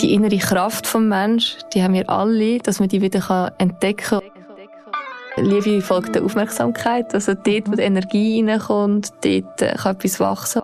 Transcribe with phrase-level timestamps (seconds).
[0.00, 4.22] Die innere Kraft vom Mensch, die haben wir alle, dass man die wieder entdecken kann.
[5.36, 7.14] Liebe folgt der Aufmerksamkeit.
[7.14, 10.62] Also dort, wo die Energie reinkommt, dort äh, kann etwas wachsen.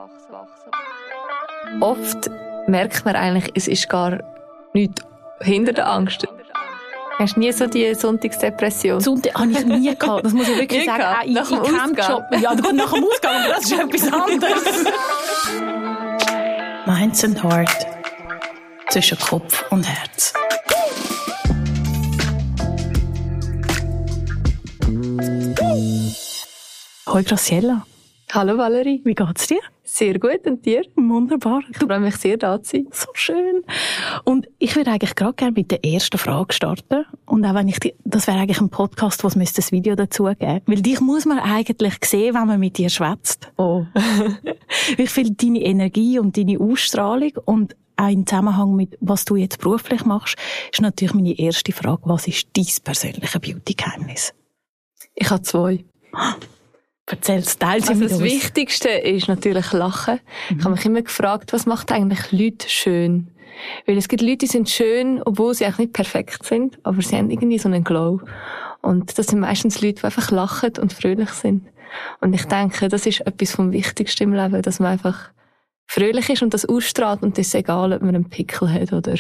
[1.81, 2.31] Oft
[2.67, 4.21] merkt man eigentlich, es ist gar
[4.73, 5.03] nichts
[5.41, 6.27] hinter der Angst.
[7.19, 9.01] Hast du nie so die Sonntagsdepression?
[9.01, 10.25] Sonntag habe ich nie gehabt.
[10.25, 10.99] Das muss ich wirklich Nie sagen.
[11.01, 11.19] gehabt?
[11.19, 11.63] Auch in, Nach dem
[11.97, 12.23] Campjob.
[12.41, 14.85] Ja, gut, nach dem Ausgang, aber das ist etwas anderes.
[16.87, 18.00] Minds and Heart.
[18.91, 20.33] Zwischen Kopf und Herz.
[27.07, 27.87] Hoi Graciela,
[28.33, 29.01] Hallo Valerie.
[29.05, 29.61] wie geht's dir?
[29.85, 30.83] Sehr gut und dir?
[30.97, 31.63] Wunderbar.
[31.71, 32.87] Ich freue mich sehr, da zu sein.
[32.93, 33.63] So schön.
[34.25, 37.07] Und ich würde eigentlich gerade gerne mit der ersten Frage starten.
[37.27, 40.25] Und auch wenn ich, die, das wäre eigentlich ein Podcast, was müsste das Video dazu
[40.25, 40.63] geben.
[40.67, 43.53] Weil dich muss man eigentlich sehen, wenn man mit dir schwätzt.
[43.57, 43.85] Oh.
[44.97, 49.59] Ich finde deine Energie und deine Ausstrahlung und auch im Zusammenhang mit, was du jetzt
[49.59, 50.37] beruflich machst,
[50.73, 54.33] ist natürlich meine erste Frage, was ist dein persönliches Beauty-Geheimnis?
[55.15, 55.85] Ich habe zwei.
[57.07, 58.23] Erzähl's, teils Also das uns.
[58.23, 60.21] Wichtigste ist natürlich Lachen.
[60.51, 63.29] Ich habe mich immer gefragt, was macht eigentlich Leute schön?
[63.87, 67.17] Weil es gibt Leute, die sind schön, obwohl sie eigentlich nicht perfekt sind, aber sie
[67.17, 68.21] haben irgendwie so einen Glow.
[68.81, 71.67] Und das sind meistens Leute, die einfach lachen und fröhlich sind.
[72.21, 75.31] Und ich denke, das ist etwas vom Wichtigsten im Leben, dass man einfach
[75.91, 79.15] fröhlich ist und das ausstrahlt und das ist egal, ob man einen Pickel hat oder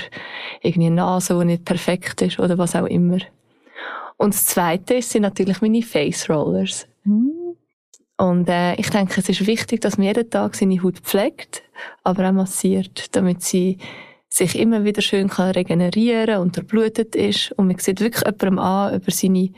[0.62, 3.18] irgendwie eine Nase, die nicht perfekt ist oder was auch immer.
[4.16, 6.86] Und das Zweite ist, sind natürlich meine Face Rollers.
[7.02, 7.32] Hm.
[8.18, 11.64] Und äh, ich denke, es ist wichtig, dass man jeden Tag seine Haut pflegt,
[12.04, 13.78] aber auch massiert, damit sie
[14.28, 17.50] sich immer wieder schön kann regenerieren und erblutet ist.
[17.52, 19.50] Und man sieht wirklich jemandem an, ob er seine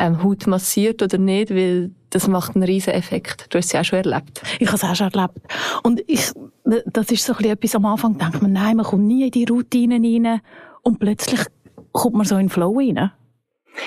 [0.00, 3.46] ähm, Haut massiert oder nicht, weil das macht einen riesen Effekt.
[3.50, 4.42] Du hast es ja auch schon erlebt.
[4.58, 5.38] Ich habe es auch schon erlebt.
[5.82, 6.32] Und ich,
[6.86, 9.30] das ist so ein bisschen etwas am Anfang, denkt man, nein, man kommt nie in
[9.30, 10.40] die Routinen rein
[10.82, 11.40] und plötzlich
[11.92, 13.12] kommt man so in den Flow rein.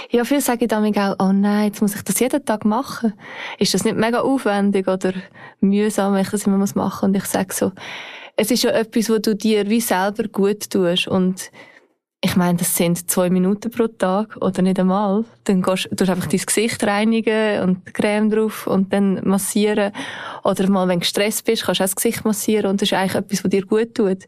[0.10, 3.14] Ja, viele sagen dann auch, oh nein, jetzt muss ich das jeden Tag machen.
[3.60, 5.14] Ist das nicht mega aufwendig oder
[5.60, 7.10] mühsam, wenn ich das immer muss machen?
[7.10, 7.72] Und ich sage so,
[8.36, 11.08] es ist ja etwas, wo du dir wie selber gut tust.
[11.08, 11.52] Und
[12.26, 15.26] ich meine, das sind zwei Minuten pro Tag oder nicht einmal.
[15.44, 19.92] Dann gehst du einfach dein Gesicht reinigen und Creme drauf und dann massieren.
[20.46, 22.98] Oder mal, wenn du gestresst bist, kannst du auch das Gesicht massieren und das ist
[22.98, 24.20] eigentlich etwas, was dir gut tut.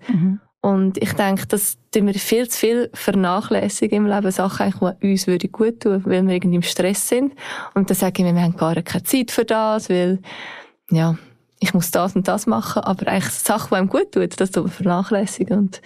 [0.60, 4.32] Und ich denke, das tun wir viel zu viel vernachlässigen im Leben.
[4.32, 7.34] Sachen, die uns würde gut tun, weil wir irgendwie im Stress sind.
[7.76, 10.20] Und dann sage ich mir, wir haben gar keine Zeit für das, weil,
[10.92, 11.16] ja,
[11.62, 12.84] ich muss das und das machen.
[12.84, 15.58] Aber eigentlich Sachen, die einem gut tun, das tun wir vernachlässigen.
[15.58, 15.82] Und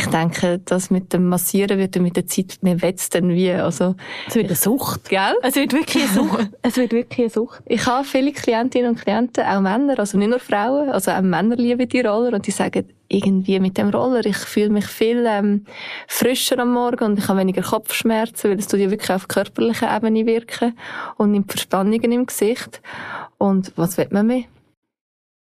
[0.00, 3.94] ich denke, das mit dem Massieren wird mit der Zeit, mir wetzt dann wie, also,
[4.26, 5.10] Es wird eine Sucht.
[5.10, 5.34] gell?
[5.42, 6.48] Es wird wirklich eine Sucht.
[6.62, 7.62] es wird wirklich eine Sucht.
[7.66, 11.56] Ich habe viele Klientinnen und Klienten, auch Männer, also nicht nur Frauen, also auch Männer
[11.56, 15.66] lieben die Roller und die sagen, irgendwie mit dem Roller, ich fühle mich viel ähm,
[16.06, 19.94] frischer am Morgen und ich habe weniger Kopfschmerzen, weil es tut ja wirklich auf körperlicher
[19.94, 20.78] Ebene wirken
[21.16, 22.80] und nimmt Verspannungen im Gesicht.
[23.36, 24.44] Und was will man mehr?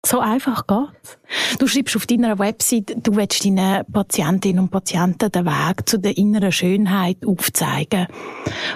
[0.07, 1.19] So einfach geht's.
[1.59, 6.17] Du schreibst auf deiner Website, du willst deinen Patientinnen und Patienten den Weg zu der
[6.17, 8.07] inneren Schönheit aufzeigen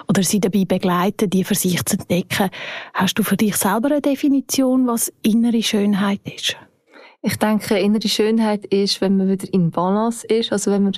[0.09, 2.49] oder sie dabei begleiten, die für sich zu entdecken.
[2.93, 6.57] Hast du für dich selber eine Definition, was innere Schönheit ist?
[7.21, 10.97] Ich denke, innere Schönheit ist, wenn man wieder in Balance ist, also wenn man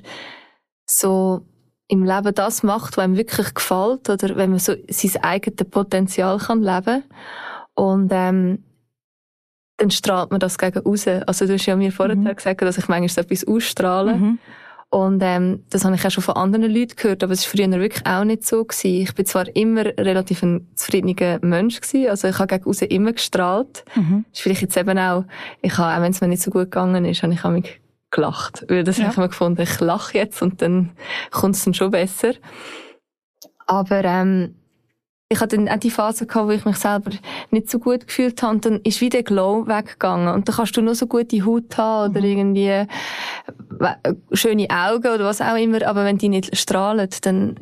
[0.88, 1.46] so
[1.88, 6.40] im Leben das macht, was einem wirklich gefällt, oder wenn man so sein eigenes Potenzial
[6.40, 7.04] kann leben
[7.76, 8.64] und ähm,
[9.84, 11.08] dann strahlt man das gegen raus.
[11.08, 12.36] Also du hast ja mir vorher Mhm.
[12.36, 14.16] gesagt, dass ich manchmal so etwas ausstrahle.
[14.16, 14.40] Mhm.
[14.90, 17.80] Und ähm, das habe ich auch schon von anderen Leuten gehört, aber es war früher
[17.80, 18.64] wirklich auch nicht so.
[18.64, 19.02] Gewesen.
[19.02, 23.12] Ich bin zwar immer relativ ein zufriedener Mensch gewesen, also ich habe gegen raus immer
[23.14, 23.84] gestrahlt.
[23.96, 24.26] Mhm.
[24.30, 25.26] Das ist vielleicht jetzt eben auch,
[25.64, 27.82] ich habe, auch wenn es mir nicht so gut gegangen ist, habe ich auch mich
[28.12, 28.66] gelacht.
[28.70, 29.06] Weil das Ja.
[29.06, 30.92] habe ich mir gefunden, ich lache jetzt und dann
[31.32, 32.34] kommt es dann schon besser.
[33.66, 34.54] Aber ähm,
[35.34, 37.12] ich hatte dann auch die Phase gehabt, wo ich mich selber
[37.50, 38.56] nicht so gut gefühlt habe.
[38.56, 40.34] Und dann ist wieder der Glow weggegangen.
[40.34, 42.86] Und dann kannst du nur so gute Haut haben oder irgendwie äh,
[44.32, 47.56] schöne Augen oder was auch immer, aber wenn die nicht strahlen, dann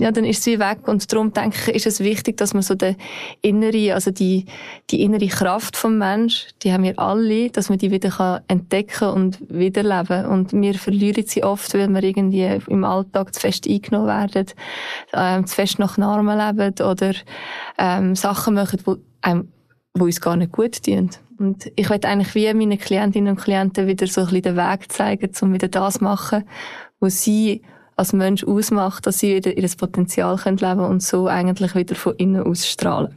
[0.00, 0.88] ja, dann ist sie weg.
[0.88, 2.96] Und darum denke ich, ist es wichtig, dass man so die
[3.42, 4.46] innere, also die,
[4.90, 9.08] die innere Kraft vom Mensch, die haben wir alle, dass man die wieder kann entdecken
[9.08, 10.26] und wiederleben.
[10.26, 14.46] Und wir verlieren sie oft, weil wir irgendwie im Alltag zu fest eingenommen werden,
[15.12, 17.12] ähm, zu fest nach Normen leben oder,
[17.78, 19.52] ähm, Sachen machen, wo einem,
[19.94, 21.10] wo uns gar nicht gut tun.
[21.38, 24.90] Und ich möchte eigentlich wie meinen Klientinnen und Klienten wieder so ein bisschen den Weg
[24.92, 26.44] zeigen, um wieder das zu machen,
[27.00, 27.62] was sie
[28.00, 32.14] als Mensch ausmacht, dass sie wieder ihr Potenzial können leben und so eigentlich wieder von
[32.16, 33.14] innen aus strahlen.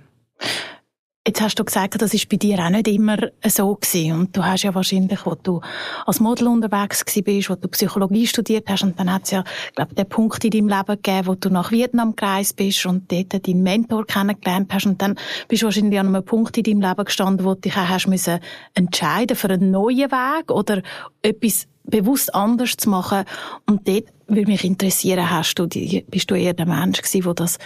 [1.25, 3.15] Jetzt hast du gesagt, das ist bei dir auch nicht immer
[3.47, 4.11] so gewesen.
[4.11, 5.61] Und du hast ja wahrscheinlich, wo du
[6.05, 9.95] als Model unterwegs bist, wo du Psychologie studiert hast, und dann hat es ja, glaube
[9.95, 13.63] den Punkt in deinem Leben gegeben, wo du nach Vietnam gereist bist und dort deinen
[13.63, 14.85] Mentor kennengelernt hast.
[14.85, 15.15] Und dann
[15.47, 18.07] bist du wahrscheinlich an einem Punkt in deinem Leben gestanden, wo du dich auch hast
[18.07, 18.39] müssen
[18.73, 20.81] entscheiden für einen neuen Weg oder
[21.21, 23.23] etwas bewusst anders zu machen.
[23.65, 27.57] Und dort würde mich interessieren, hast du, bist du eher der Mensch gewesen, der das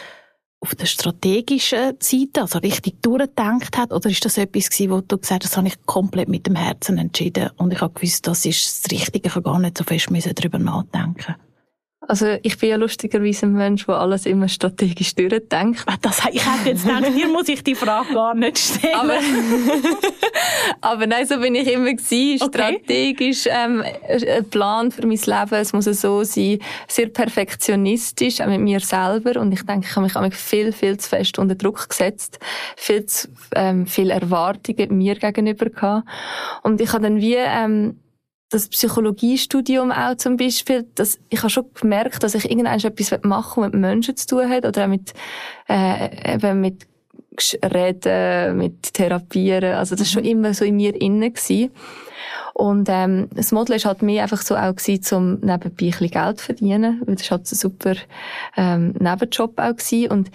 [0.60, 5.18] auf der strategischen Seite, also richtig durchgedacht hat, oder ist das etwas gewesen, wo du
[5.18, 8.46] gesagt hast, das habe ich komplett mit dem Herzen entschieden und ich habe gewusst, das
[8.46, 11.36] ist das Richtige, ich habe gar nicht so fest darüber nachdenken
[12.08, 15.84] also ich bin ja lustigerweise ein Mensch, der alles immer strategisch durchdenkt.
[15.86, 18.96] Ah, das, ich hätte jetzt gedacht, hier muss ich die Frage gar nicht stellen.
[18.96, 19.20] Aber,
[20.82, 22.48] aber nein, so bin ich immer gewesen.
[22.48, 28.62] Strategisch, ähm, ein Plan für mein Leben, es muss so sein, sehr perfektionistisch, auch mit
[28.62, 29.40] mir selber.
[29.42, 32.40] Und ich denke, ich habe mich viel, viel zu fest unter Druck gesetzt.
[32.78, 36.08] Viel zu ähm, viel Erwartungen mir gegenüber gehabt.
[36.64, 38.00] Und ich habe dann wie, ähm,
[38.50, 43.64] das Psychologiestudium auch zum Beispiel, dass ich habe schon gemerkt, dass ich irgendwann etwas machen
[43.64, 45.14] will, mit Menschen zu tun hat oder auch mit,
[45.68, 46.88] äh, eben mit
[47.64, 49.76] Reden, mit Therapieren.
[49.76, 50.30] Also das war schon mhm.
[50.30, 51.72] immer so in mir innen gewesen.
[52.54, 56.10] Und ähm, das Model ist halt mehr einfach so auch gewesen, um nebenbei ein bisschen
[56.10, 57.96] Geld zu verdienen, weil das war halt ein super
[58.56, 60.10] ähm, Nebenjob auch gewesen.
[60.10, 60.32] Und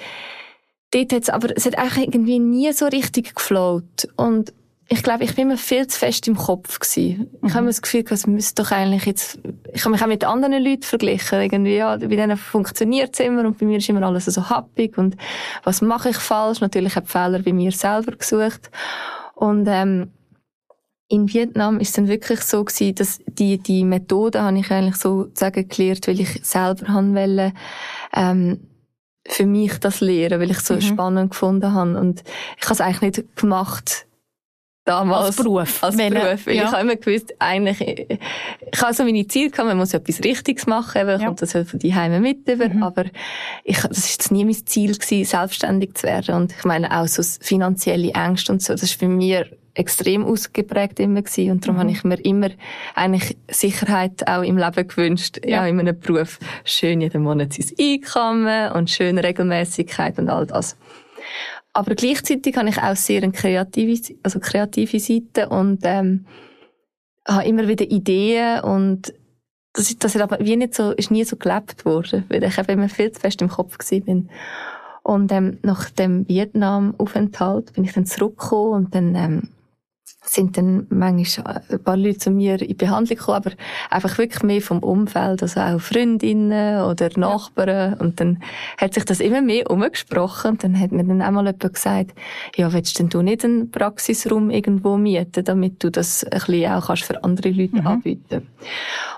[0.92, 4.08] dort hat's aber, es hat eigentlich irgendwie nie so richtig geflowt.
[4.16, 4.52] Und
[4.92, 7.30] ich glaube, ich bin mir viel zu fest im Kopf gewesen.
[7.40, 7.48] Mhm.
[7.48, 9.38] Ich habe mir das Gefühl, es müsste doch eigentlich jetzt,
[9.72, 13.46] ich habe mich auch mit anderen Leuten verglichen, irgendwie, ja, bei denen funktioniert es immer
[13.46, 15.16] und bei mir ist immer alles so happig und
[15.64, 16.60] was mache ich falsch?
[16.60, 18.70] Natürlich habe ich Fehler bei mir selber gesucht
[19.34, 20.10] und, ähm,
[21.08, 24.96] in Vietnam ist es dann wirklich so gewesen, dass die, die Methode habe ich eigentlich
[24.96, 27.52] so sagen gelernt, weil ich selber haben wollte,
[28.14, 28.60] ähm,
[29.26, 30.80] für mich das lehren, weil ich es so mhm.
[30.80, 31.98] spannend gefunden habe.
[31.98, 32.24] Und
[32.58, 34.06] ich habe es eigentlich nicht gemacht,
[34.84, 35.26] damals.
[35.26, 35.82] Als Beruf.
[35.82, 36.46] Als Beruf.
[36.46, 36.52] Ja.
[36.52, 40.66] Ich habe immer gewusst, eigentlich, ich habe so meine Ziele gehabt, man muss etwas Richtiges
[40.66, 41.26] machen, weil ja.
[41.26, 42.68] kommt das halt von die Heime mit über.
[42.68, 42.82] Mhm.
[42.82, 43.04] Aber
[43.64, 46.34] ich, das ist nie mein Ziel gewesen, selbstständig zu werden.
[46.34, 49.44] Und ich meine auch so finanzielle Ängste und so, das ist für mich
[49.74, 51.52] extrem ausgeprägt immer gewesen.
[51.52, 51.80] Und darum mhm.
[51.80, 52.50] habe ich mir immer
[52.94, 56.38] eigentlich Sicherheit auch im Leben gewünscht, ja, ja in einem Beruf.
[56.64, 60.76] Schön jeden Monat sein Einkommen und schöne Regelmäßigkeit und all das.
[61.72, 66.26] Aber gleichzeitig habe ich auch sehr eine kreative, also kreative Seite und ähm,
[67.26, 69.14] habe immer wieder Ideen und
[69.72, 72.72] das, das ist aber wie nicht so, ist nie so gelebt worden, weil ich eben
[72.72, 74.28] immer viel zu fest im Kopf bin.
[75.02, 79.48] Und ähm, nach dem Vietnam-Aufenthalt bin ich dann zurückgekommen und dann ähm,
[80.24, 83.50] sind dann manchmal ein paar Leute zu mir in Behandlung gekommen, aber
[83.90, 87.92] einfach wirklich mehr vom Umfeld, also auch Freundinnen oder Nachbarn.
[87.92, 87.96] Ja.
[87.98, 88.42] Und dann
[88.78, 90.52] hat sich das immer mehr umgesprochen.
[90.52, 92.14] Und dann hat mir dann einmal jemand gesagt,
[92.56, 96.86] ja, willst denn du nicht einen Praxisraum irgendwo mieten, damit du das ein bisschen auch
[96.86, 97.86] kannst für andere Leute mhm.
[97.86, 98.48] anbieten?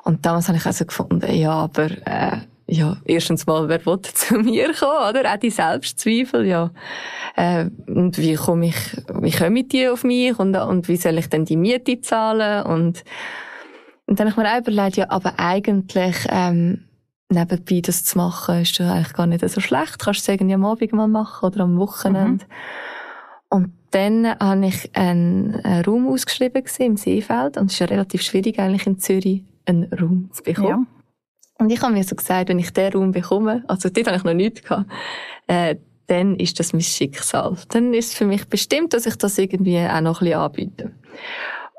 [0.04, 4.34] Und damals habe ich also gefunden, ja, aber, äh, ja, erstens mal, wer will zu
[4.36, 5.32] mir kommen, oder?
[5.32, 6.70] Auch die Selbstzweifel, ja.
[7.36, 8.76] Äh, und wie komme ich,
[9.20, 13.04] wie kommen die auf mich und, und wie soll ich denn die Miete zahlen und,
[14.06, 16.84] und dann habe ich mir auch überlegt, ja, aber eigentlich, ähm,
[17.30, 19.98] nebenbei das zu machen, ist doch eigentlich gar nicht so schlecht.
[19.98, 22.44] Kannst du es irgendwie am Abend mal machen oder am Wochenende.
[22.44, 22.50] Mhm.
[23.48, 28.22] Und dann habe ich einen, einen Raum ausgeschrieben im Seefeld und es ist ja relativ
[28.22, 30.86] schwierig eigentlich in Zürich einen Raum zu bekommen.
[30.90, 30.93] Ja.
[31.58, 34.24] Und ich habe mir so gesagt, wenn ich den Raum bekomme, also dort habe ich
[34.24, 34.90] noch nichts gehabt,
[35.46, 37.56] äh, dann ist das mein Schicksal.
[37.70, 40.90] Dann ist es für mich bestimmt, dass ich das irgendwie auch noch ein bisschen anbiete.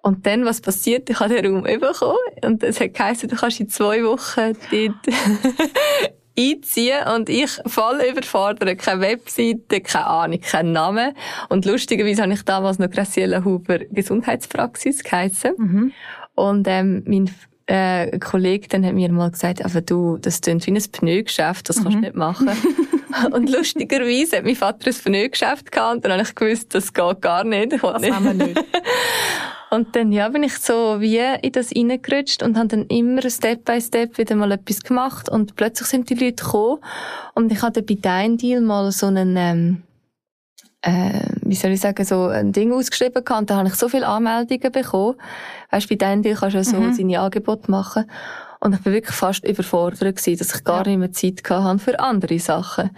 [0.01, 1.09] Und dann, was passiert?
[1.09, 5.15] Ich habe den Raum bekommen und es hat geheißen, du kannst in zwei Wochen dort
[6.37, 8.77] einziehen und ich voll überfordert.
[8.77, 11.13] Keine Webseite, keine Ahnung, kein Name.
[11.49, 15.53] Und lustigerweise habe ich damals noch Graciela Huber Gesundheitspraxis geheißen.
[15.57, 15.91] Mhm.
[16.35, 17.29] Und ähm, mein
[17.67, 21.77] äh, Kollege dann hat mir mal gesagt, aber du, das klingt wie ein Pneugeschäft, das
[21.77, 22.01] kannst du mhm.
[22.01, 22.49] nicht machen.
[23.31, 27.21] und lustigerweise hat mein Vater ein Pneugeschäft gehabt und dann habe ich gewusst, das geht
[27.21, 27.73] gar nicht.
[27.73, 28.13] Ich das nicht.
[28.13, 28.63] haben wir nicht.
[29.71, 33.65] und dann, ja, bin ich so wie in das reingerutscht und habe dann immer Step
[33.65, 36.79] by Step wieder mal etwas gemacht und plötzlich sind die Leute gekommen
[37.33, 39.83] und ich hatte bei Dein Deal mal so einen, ähm,
[40.85, 43.23] äh, wie soll ich sagen, so ein Ding ausgeschrieben.
[43.37, 45.15] Und da habe ich so viele Anmeldungen bekommen.
[45.71, 46.93] Weißt, bei Dandy kannst du ja so mhm.
[46.93, 48.05] seine Angebote machen.
[48.59, 50.91] Und ich bin wirklich fast überfordert gewesen, dass ich gar ja.
[50.91, 52.91] nicht mehr Zeit hatte für andere Sachen.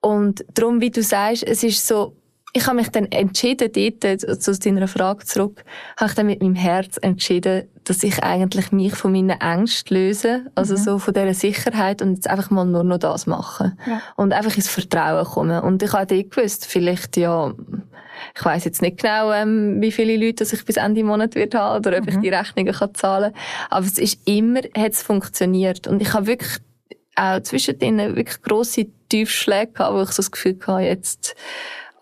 [0.00, 2.16] Und darum, wie du sagst, es ist so,
[2.54, 5.64] ich habe mich dann entschieden, dort, zu deiner Frage zurück,
[5.96, 10.46] habe ich dann mit meinem Herz entschieden, dass ich eigentlich mich von meinen Ängsten löse,
[10.54, 10.78] also mhm.
[10.78, 13.78] so von dieser Sicherheit und jetzt einfach mal nur noch das machen.
[13.86, 14.02] Ja.
[14.16, 15.62] Und einfach ins Vertrauen kommen.
[15.62, 17.54] Und ich habe gewusst, vielleicht, ja,
[18.36, 21.78] ich weiß jetzt nicht genau, ähm, wie viele Leute ich bis Ende Monat wird haben
[21.78, 22.08] oder ob mhm.
[22.10, 23.32] ich die Rechnungen kann zahlen
[23.70, 25.86] Aber es ist immer, hat es funktioniert.
[25.86, 26.58] Und ich habe wirklich
[27.16, 31.34] auch zwischen denen wirklich grosse Tiefschläge gehabt, wo ich so das Gefühl hatte, jetzt,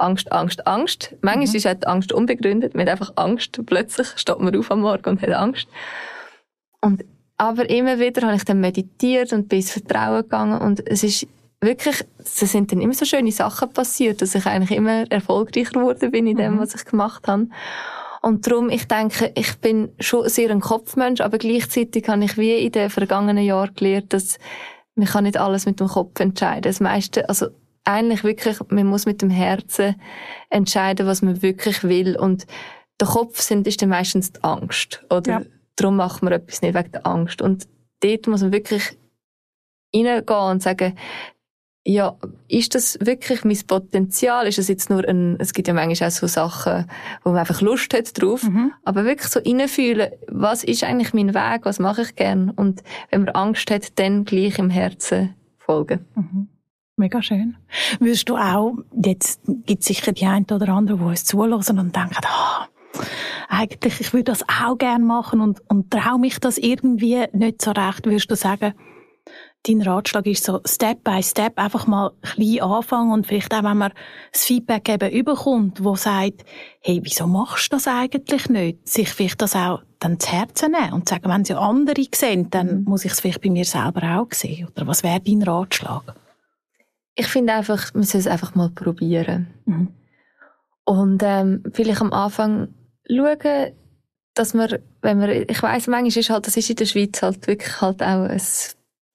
[0.00, 1.14] Angst, Angst, Angst.
[1.20, 1.54] Manchmal mhm.
[1.54, 2.74] ist die Angst unbegründet.
[2.74, 3.60] Man hat einfach Angst.
[3.66, 5.68] Plötzlich steht man auf am Morgen und hat Angst.
[6.80, 7.04] Und,
[7.36, 11.26] aber immer wieder habe ich dann meditiert und bin ins Vertrauen gegangen und es ist
[11.60, 16.10] wirklich, es sind dann immer so schöne Sachen passiert, dass ich eigentlich immer erfolgreicher geworden
[16.10, 16.60] bin in dem, mhm.
[16.60, 17.48] was ich gemacht habe.
[18.22, 22.54] Und darum, ich denke, ich bin schon sehr ein Kopfmensch, aber gleichzeitig habe ich wie
[22.58, 24.38] in den vergangenen Jahren gelernt, dass
[24.94, 26.62] man kann nicht alles mit dem Kopf entscheiden.
[26.62, 27.46] Das meiste, also
[27.84, 29.96] eigentlich wirklich, man muss mit dem Herzen
[30.50, 32.16] entscheiden, was man wirklich will.
[32.16, 32.46] Und
[33.00, 35.04] der Kopf sind, ist dann meistens die Angst.
[35.10, 35.42] Oder ja.
[35.76, 37.42] darum macht man etwas nicht wegen der Angst.
[37.42, 37.66] Und
[38.00, 38.96] dort muss man wirklich
[39.94, 40.94] reingehen und sagen,
[41.82, 44.46] ja, ist das wirklich mein Potenzial?
[44.46, 46.86] Ist das jetzt nur ein, es gibt ja manchmal auch so Sachen,
[47.24, 48.72] wo man einfach Lust hat drauf, mhm.
[48.84, 52.50] aber wirklich so reinfühlen, was ist eigentlich mein Weg, was mache ich gern?
[52.50, 56.04] Und wenn man Angst hat, dann gleich im Herzen folgen.
[56.14, 56.48] Mhm.
[57.00, 57.56] Mega schön.
[57.98, 61.96] Würdest du auch, jetzt gibt es sicher die einen oder anderen, die uns zulassen und
[61.96, 62.66] denken, ah,
[63.48, 67.70] eigentlich, ich würde das auch gerne machen und, und traue mich das irgendwie nicht so
[67.70, 68.04] recht.
[68.04, 68.74] Würdest du sagen,
[69.66, 73.78] dein Ratschlag ist so Step by Step einfach mal klein anfangen und vielleicht auch, wenn
[73.78, 73.92] man
[74.30, 76.44] das Feedback eben überkommt, wo sagt,
[76.82, 78.86] hey, wieso machst du das eigentlich nicht?
[78.86, 82.80] Sich vielleicht das auch dann zu Herzen nehmen und sagen, wenn sie andere sehen, dann
[82.80, 82.84] mhm.
[82.84, 84.68] muss ich es vielleicht bei mir selber auch sehen.
[84.76, 86.14] Oder was wäre dein Ratschlag?
[87.20, 89.48] Ich finde einfach, man soll es einfach mal probieren.
[89.66, 89.88] Mhm.
[90.84, 92.68] Und ähm, vielleicht am Anfang
[93.06, 93.72] schauen,
[94.34, 97.46] dass man, wenn man, ich weiß, manchmal ist halt, das ist in der Schweiz halt
[97.46, 98.42] wirklich halt auch ein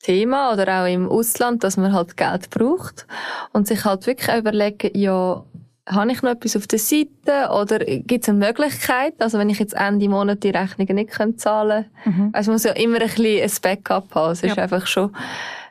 [0.03, 3.07] Thema oder auch im Ausland, dass man halt Geld braucht
[3.53, 5.43] und sich halt wirklich überlegen, ja,
[5.87, 9.59] habe ich noch etwas auf der Seite oder gibt es eine Möglichkeit, also wenn ich
[9.59, 12.29] jetzt Ende Monat die Rechnungen nicht zahlen kann, mhm.
[12.33, 15.15] also man muss ja immer ein bisschen ein Backup haben, es ist einfach schon,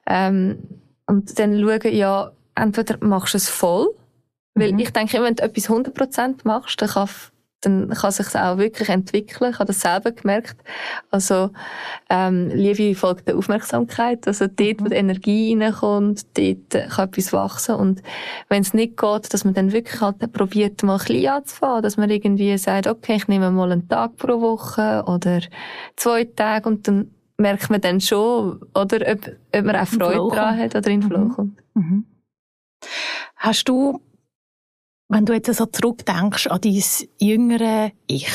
[0.07, 0.59] ähm,
[1.07, 3.89] und dann schauen, ja, entweder machst du es voll,
[4.55, 4.79] weil mhm.
[4.79, 7.09] ich denke, wenn du etwas 100% machst, dann kann,
[7.61, 9.51] dann kann sich auch wirklich entwickeln.
[9.51, 10.57] Ich habe das selber gemerkt.
[11.11, 11.51] Also,
[12.09, 14.27] ähm, Liebe folgt der Aufmerksamkeit.
[14.29, 14.91] Also, dort, wo mhm.
[14.91, 17.75] die Energie reinkommt, dort kann etwas wachsen.
[17.75, 18.03] Und
[18.49, 21.83] wenn es nicht geht, dass man dann wirklich halt probiert, mal klein anzufangen.
[21.83, 25.41] Dass man irgendwie sagt, okay, ich nehme mal einen Tag pro Woche oder
[25.97, 30.59] zwei Tage und dann merkt man dann schon, oder ob, ob man auch Freude daran
[30.59, 31.29] hat oder in den Flow mhm.
[31.31, 31.63] kommt.
[31.75, 32.07] Mhm.
[33.37, 34.01] Hast du,
[35.09, 36.83] wenn du jetzt so zurückdenkst an dein
[37.19, 38.31] jüngere Ich,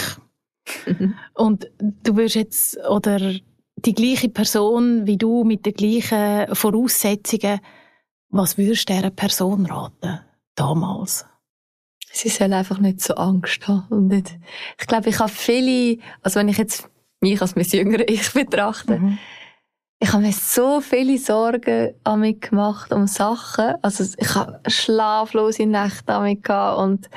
[0.85, 1.15] mhm.
[1.33, 3.19] und du wirst jetzt, oder
[3.85, 7.59] die gleiche Person wie du mit den gleichen Voraussetzungen,
[8.29, 10.19] was würdest du dieser Person raten,
[10.55, 11.25] damals?
[12.11, 13.87] Sie soll einfach nicht so Angst haben.
[13.89, 14.37] Und nicht,
[14.79, 16.89] ich glaube, ich habe viele, also wenn ich jetzt
[17.21, 18.99] mich als mein jüngeres Ich betrachte.
[18.99, 19.17] Mhm.
[20.01, 23.75] Ich habe mir so viele Sorgen an mich gemacht um Sachen.
[23.81, 27.09] Also ich habe schlaflose Nächte damit gehabt und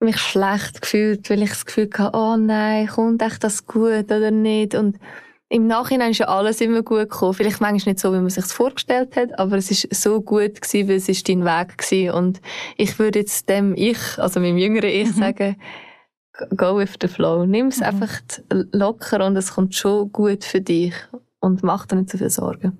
[0.00, 4.30] mich schlecht gefühlt, weil ich das Gefühl hatte, oh nein, kommt echt das gut oder
[4.30, 4.74] nicht?
[4.74, 4.98] Und
[5.50, 7.34] im Nachhinein ist ja alles immer gut gekommen.
[7.34, 10.88] Vielleicht manchmal nicht so, wie man sich vorgestellt hat, aber es ist so gut gewesen,
[10.88, 12.14] weil es ist dein Weg gewesen.
[12.14, 12.40] Und
[12.76, 15.20] ich würde jetzt dem Ich, also meinem jüngeren Ich mhm.
[15.20, 15.56] sagen,
[16.56, 17.46] go with the flow.
[17.46, 17.84] Nimm es mhm.
[17.84, 20.94] einfach locker und es kommt schon gut für dich
[21.40, 22.78] und mach dir nicht so viel Sorgen.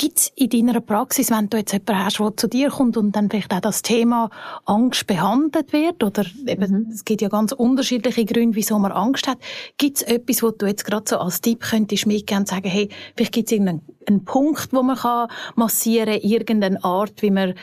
[0.00, 3.16] Gibt es in deiner Praxis, wenn du jetzt jemanden hast, der zu dir kommt und
[3.16, 4.30] dann vielleicht auch das Thema
[4.64, 6.90] Angst behandelt wird, oder eben, mhm.
[6.92, 9.38] es gibt ja ganz unterschiedliche Gründe, wieso man Angst hat,
[9.76, 12.88] gibt es etwas, wo du jetzt gerade so als Tipp könntest mitgeben und sagen, hey,
[13.16, 17.54] vielleicht gibt es irgendeinen Punkt, wo man kann massieren kann, irgendeine Art, wie man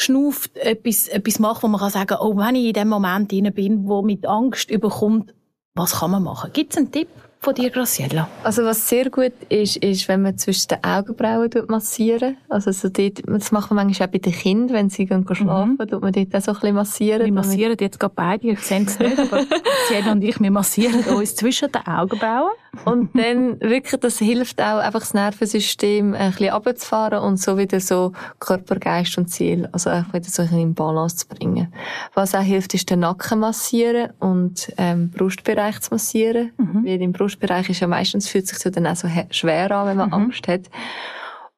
[0.00, 3.86] schnauft, etwas, etwas macht, wo man kann sagen, oh, wenn ich in dem Moment bin,
[3.86, 5.34] wo mit Angst überkommt,
[5.74, 6.50] was kann man machen?
[6.52, 7.08] Gibt es einen Tipp?
[7.40, 8.28] von dir, Graciela?
[8.44, 13.22] Also was sehr gut ist, ist, wenn man zwischen den Augenbrauen massieren Also so dort,
[13.26, 15.88] das macht man manchmal auch bei den Kindern, wenn sie gehen schlafen, mhm.
[15.88, 17.24] tut man dort auch so ein bisschen massieren.
[17.24, 19.44] Wir massieren jetzt gerade beide, ihr seht es nicht, aber
[19.88, 22.52] Graciela und ich, wir massieren uns zwischen den Augenbrauen.
[22.84, 27.80] Und dann wirklich, das hilft auch, einfach das Nervensystem ein bisschen runterzufahren und so wieder
[27.80, 31.72] so Körper, Geist und Ziel, also einfach wieder so in Balance zu bringen.
[32.14, 36.84] Was auch hilft, ist den Nacken massieren und ähm, Brustbereich zu massieren, mhm.
[36.84, 39.88] weil im Brust Brustbereich ist ja meistens, fühlt sich so dann auch so schwer an,
[39.88, 40.14] wenn man mhm.
[40.14, 40.70] Angst hat.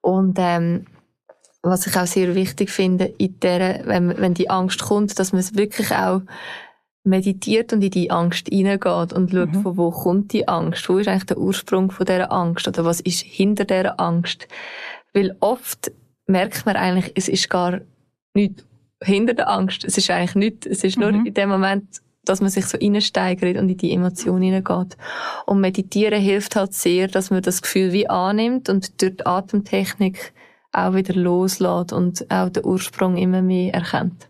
[0.00, 0.86] Und, ähm,
[1.62, 5.40] was ich auch sehr wichtig finde, in der, wenn, wenn die Angst kommt, dass man
[5.40, 6.22] es wirklich auch
[7.04, 9.62] meditiert und in die Angst hineingeht und schaut, mhm.
[9.62, 10.88] von wo kommt die Angst?
[10.88, 12.68] Wo ist eigentlich der Ursprung von dieser Angst?
[12.68, 14.46] Oder was ist hinter dieser Angst?
[15.12, 15.90] Weil oft
[16.26, 17.80] merkt man eigentlich, es ist gar
[18.34, 18.64] nicht
[19.02, 19.84] hinter der Angst.
[19.84, 21.02] Es ist eigentlich nicht, es ist mhm.
[21.02, 24.96] nur in dem Moment, dass man sich so reinsteigert und in die Emotionen hineingeht.
[25.46, 30.32] Und meditieren hilft halt sehr, dass man das Gefühl wie annimmt und durch die Atemtechnik
[30.70, 34.28] auch wieder loslässt und auch den Ursprung immer mehr erkennt.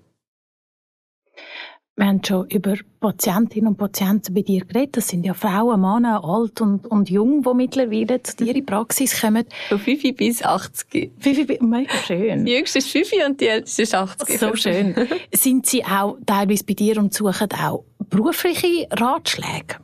[1.95, 4.97] Wir haben schon über Patientinnen und Patienten bei dir geredet.
[4.97, 8.63] Das sind ja Frauen, Männer, alt und, und jung, die mittlerweile zu dir in die
[8.63, 9.45] Praxis kommen.
[9.69, 11.13] Von 5 bis 80.
[11.19, 12.47] 5 bis, mega schön.
[12.47, 14.39] Die jüngste ist 5 und die älteste ist 80.
[14.39, 14.95] So schön.
[15.35, 19.77] sind sie auch teilweise bei dir und suchen auch berufliche Ratschläge?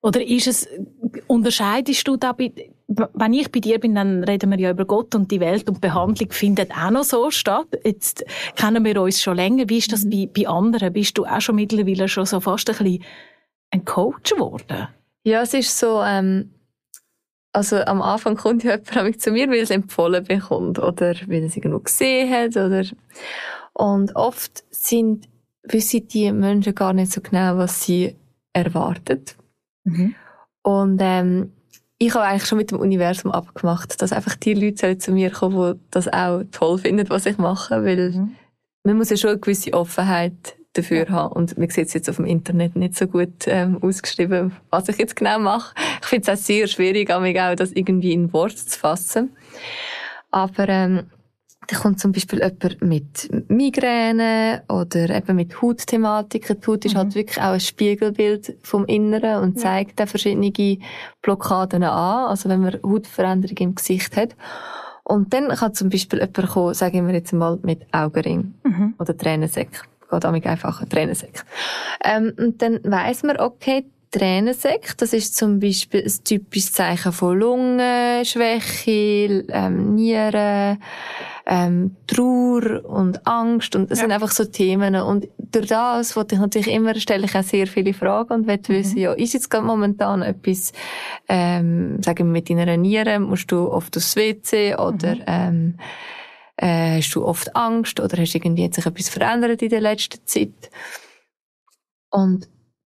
[0.00, 0.68] Oder ist es,
[1.26, 2.52] unterscheidest du da bei,
[2.88, 5.76] wenn ich bei dir bin, dann reden wir ja über Gott und die Welt und
[5.76, 7.66] die Behandlung findet auch noch so statt.
[7.84, 8.24] Jetzt
[8.56, 9.68] kennen wir uns schon länger.
[9.68, 10.10] Wie ist das mhm.
[10.10, 10.92] bei, bei anderen?
[10.92, 13.04] Bist du auch schon mittlerweile schon so fast ein bisschen
[13.70, 14.88] ein Coach geworden?
[15.24, 16.50] Ja, es ist so, ähm,
[17.52, 21.42] also am Anfang kommt ja jemand zu mir, weil er es empfohlen bekommt oder weil
[21.42, 22.84] er es irgendwo gesehen hat oder
[23.74, 25.28] und oft sind
[25.62, 28.16] wissen die Menschen gar nicht so genau, was sie
[28.52, 29.36] erwartet.
[29.84, 30.14] Mhm.
[30.62, 31.52] Und ähm,
[32.06, 35.74] ich habe eigentlich schon mit dem Universum abgemacht, dass einfach die Leute zu mir kommen,
[35.74, 38.36] die das auch toll finden, was ich mache, weil mhm.
[38.84, 41.10] man muss ja schon eine gewisse Offenheit dafür ja.
[41.10, 44.88] haben und man sieht es jetzt auf dem Internet nicht so gut ähm, ausgeschrieben, was
[44.88, 45.74] ich jetzt genau mache.
[46.00, 49.36] Ich finde es auch sehr schwierig, auch das irgendwie in Wort zu fassen.
[50.30, 51.04] Aber ähm,
[51.68, 56.60] da kommt zum Beispiel jemand mit Migräne oder eben mit Hautthematiken.
[56.60, 57.14] Die Haut ist halt mhm.
[57.14, 60.78] wirklich auch ein Spiegelbild vom Inneren und zeigt da verschiedene
[61.22, 62.28] Blockaden an.
[62.28, 64.34] Also wenn man Hautveränderung im Gesicht hat.
[65.04, 68.94] Und dann kann zum Beispiel jemand kommen, sagen wir jetzt mal, mit Augenring mhm.
[68.98, 69.82] oder Tränensäck.
[70.10, 71.44] Geht damit einfach ein Tränensäck.
[72.04, 77.38] Ähm, und dann weiss man, okay, Tränensäck, das ist zum Beispiel ein typisches Zeichen von
[77.38, 80.82] Lungenschwäche, ähm, Nieren,
[81.46, 84.04] ähm, Trauer und Angst und das ja.
[84.04, 87.66] sind einfach so Themen und durch das wollte ich natürlich immer, stelle ich auch sehr
[87.66, 88.68] viele Fragen und will mhm.
[88.68, 90.72] wissen, ja, ist jetzt gerade momentan etwas,
[91.28, 95.22] ähm, sagen wir mit deiner Niere, musst du oft aufs WC oder mhm.
[95.26, 95.76] ähm,
[96.56, 100.70] äh, hast du oft Angst oder hast irgendwie sich etwas verändert in der letzten Zeit
[102.10, 102.48] und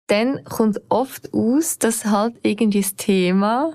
[0.08, 3.72] dann kommt oft aus, dass halt irgendwie das Thema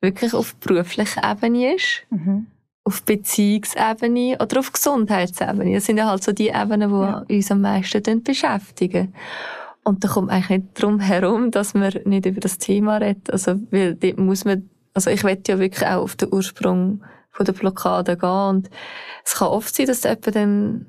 [0.00, 2.02] wirklich auf beruflicher Ebene ist.
[2.10, 2.46] Mhm
[2.88, 5.74] auf Beziehungsebene oder auf Gesundheitsebene.
[5.74, 7.24] Das sind ja halt so die Ebenen, die ja.
[7.28, 9.14] uns am meisten beschäftigen.
[9.84, 13.30] Und da kommt eigentlich nicht drum herum, dass man nicht über das Thema redet.
[13.30, 17.44] Also, weil dort muss man, also ich will ja wirklich auch auf den Ursprung von
[17.44, 18.30] der Blockade gehen.
[18.30, 18.70] Und
[19.22, 20.86] es kann oft sein, dass jemand dann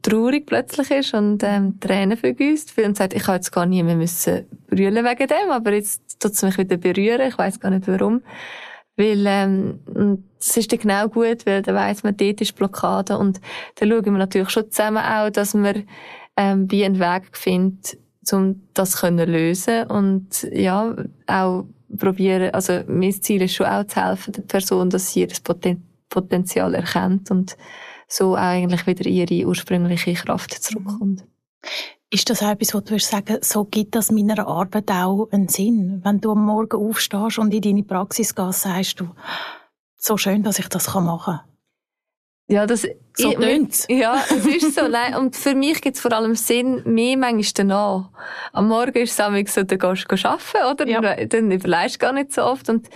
[0.00, 3.96] traurig plötzlich ist und ähm, Tränen vergießt und sagt, ich habe jetzt gar nie mehr
[3.96, 7.88] müssen brüllen wegen dem, aber jetzt tut es mich wieder berühren, ich weiß gar nicht
[7.88, 8.22] warum.
[8.96, 9.80] Weil, ähm,
[10.38, 13.16] das ist dann genau gut, weil dann weiss man, dort ist Blockade.
[13.16, 13.40] Und
[13.76, 15.84] dann schauen wir natürlich schon zusammen auch, dass wir
[16.36, 17.80] ähm, wie einen Weg finden,
[18.30, 19.84] um das können lösen.
[19.84, 20.94] Und ja,
[21.26, 21.64] auch
[21.96, 25.88] probieren, also mein Ziel ist schon auch zu helfen der Person, dass sie ihr Poten
[26.08, 27.56] Potenzial erkennt und
[28.06, 31.24] so auch eigentlich wieder ihre ursprüngliche Kraft zurückkommt.
[32.12, 36.02] Ist das etwas, wo du würdest sagen, so gibt das meiner Arbeit auch einen Sinn?
[36.04, 39.08] Wenn du am Morgen aufstehst und in deine Praxis gehst, sagst du,
[39.96, 41.40] so schön, dass ich das machen kann.
[42.48, 43.86] Ja, das so tönt's.
[43.90, 44.88] Ja, es ist so.
[44.88, 48.10] Nein, und für mich gibt es vor allem Sinn, mehr manchmal danach.
[48.52, 50.86] Am Morgen ist es so, dann gehst du arbeiten, oder?
[50.86, 51.24] Ja.
[51.24, 52.68] Dann überlegst du gar nicht so oft.
[52.68, 52.90] Und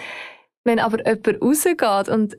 [0.65, 2.37] wenn aber jemand rausgeht und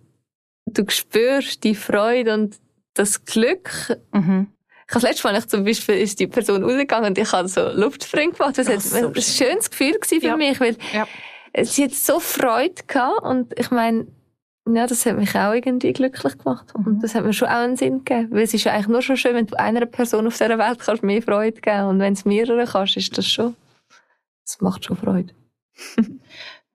[0.68, 2.60] du spürst die Freude und
[2.94, 4.52] das Glück, mhm.
[4.89, 7.69] Ich habe das letzte Mal zum Beispiel ist die Person rausgegangen und ich habe so
[7.69, 8.58] Luftspringen gemacht.
[8.58, 10.38] Das war so ein schönes Gefühl für ja.
[10.38, 11.06] mich, weil ja.
[11.65, 14.08] sie hat so Freude gehabt und ich meine,
[14.65, 16.73] ja, das hat mich auch irgendwie glücklich gemacht.
[16.78, 16.86] Mhm.
[16.86, 18.32] Und das hat mir schon auch einen Sinn gegeben.
[18.32, 20.80] Weil es ist ja eigentlich nur schon schön, wenn du einer Person auf dieser Welt
[20.80, 23.56] kannst mehr Freude geben Und wenn es mehrere kannst, ist das schon,
[24.45, 25.34] das macht schon Freude.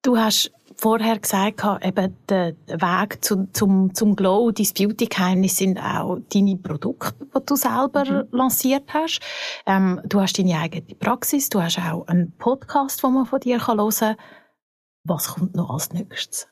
[0.03, 5.79] du hast vorher gesagt habe, eben der Weg zu, zum, zum Glow, dein Beauty-Geheimnis sind
[5.79, 8.29] auch deine Produkte, die du selber mhm.
[8.33, 9.21] lanciert hast.
[9.64, 13.64] Ähm, du hast deine eigene Praxis, du hast auch einen Podcast, den man von dir
[13.64, 14.16] hören kann.
[15.05, 16.49] Was kommt noch als nächstes?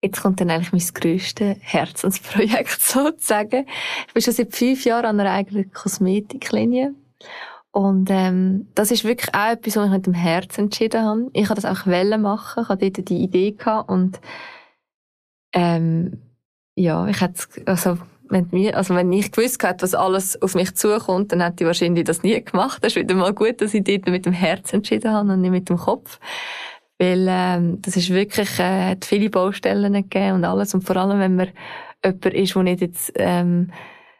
[0.00, 3.66] Jetzt kommt dann eigentlich mein grösstes Herzensprojekt sozusagen.
[4.06, 6.94] Ich bin schon seit fünf Jahren an einer eigenen Kosmetiklinie.
[7.76, 11.30] Und ähm, das ist wirklich auch etwas, was ich mit dem Herzen entschieden habe.
[11.34, 14.18] Ich habe das auch wollen machen, ich hatte dort die Idee gehabt und
[15.52, 16.22] ähm,
[16.74, 17.98] ja, ich hätte also
[18.30, 21.66] wenn, mir, also wenn ich gewusst hätte, was alles auf mich zukommt, dann hätte ich
[21.66, 22.82] wahrscheinlich das nie gemacht.
[22.82, 25.50] Das ist wieder mal gut, dass ich dort mit dem Herz entschieden habe und nicht
[25.50, 26.18] mit dem Kopf.
[26.98, 30.72] Weil ähm, das ist wirklich, äh, hat viele Baustellen gegeben und alles.
[30.72, 31.48] Und vor allem, wenn man
[32.02, 33.70] jemand ist, der nicht jetzt ähm,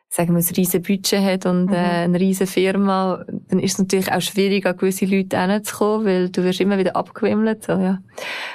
[0.08, 1.74] sagen wir, ein riesen Budget hat und mhm.
[1.74, 6.28] äh, eine riesen Firma, dann ist es natürlich auch schwierig, an gewisse Leute hinzukommen, weil
[6.30, 7.64] du wirst immer wieder abgewimmelt.
[7.64, 7.98] So, ja.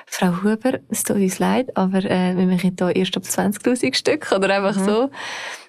[0.05, 4.31] Frau Huber, es tut uns leid, aber äh, wir machen hier erst ab 20'000 Stück
[4.31, 4.85] oder einfach mhm.
[4.85, 5.09] so.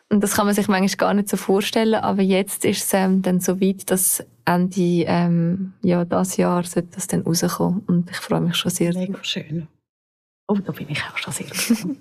[0.08, 3.22] Und das kann man sich manchmal gar nicht so vorstellen, aber jetzt ist es ähm,
[3.22, 7.82] dann so weit, dass Ende ähm, ja, das Jahr sollte das dann rauskommen.
[7.86, 8.92] Und ich freue mich schon sehr.
[8.92, 9.68] Mega schön.
[10.48, 11.46] Oh, da bin ich auch schon sehr.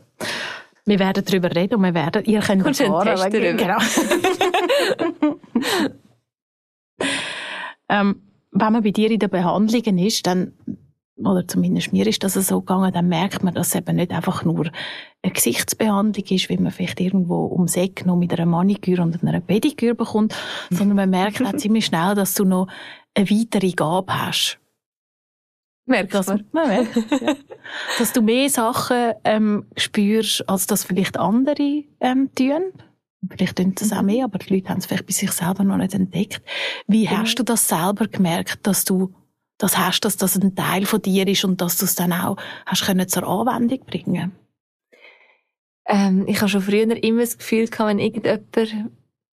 [0.85, 3.31] Wir werden darüber reden und wir werden, ihr könnt Kommst erfahren.
[3.31, 3.77] Genau.
[7.89, 10.53] ähm, wenn man bei dir in den Behandlungen ist, dann,
[11.17, 14.43] oder zumindest mir ist das so gegangen, dann merkt man, dass es eben nicht einfach
[14.43, 14.71] nur
[15.21, 19.39] eine Gesichtsbehandlung ist, wie man vielleicht irgendwo ums Eck noch mit einer Maniküre und einer
[19.39, 20.35] Pediküre bekommt,
[20.71, 22.67] sondern man merkt auch ziemlich schnell, dass du noch
[23.13, 24.60] eine weitere Gabe hast.
[25.85, 26.45] Merkt dass, man.
[26.51, 27.35] man merkt, ja.
[27.97, 32.71] dass du mehr Sachen ähm, spürst, als das vielleicht andere ähm, tun.
[33.29, 34.07] Vielleicht tun das auch mhm.
[34.07, 36.41] mehr, aber die Leute haben es vielleicht bei sich selber noch nicht entdeckt.
[36.87, 37.17] Wie ja.
[37.17, 39.13] hast du das selber gemerkt, dass du
[39.57, 42.37] das hast, dass das ein Teil von dir ist und dass du es dann auch
[42.65, 44.31] hast können zur Anwendung bringen?
[45.87, 48.87] Ähm, ich habe schon früher immer das Gefühl gehabt, wenn irgendjemand,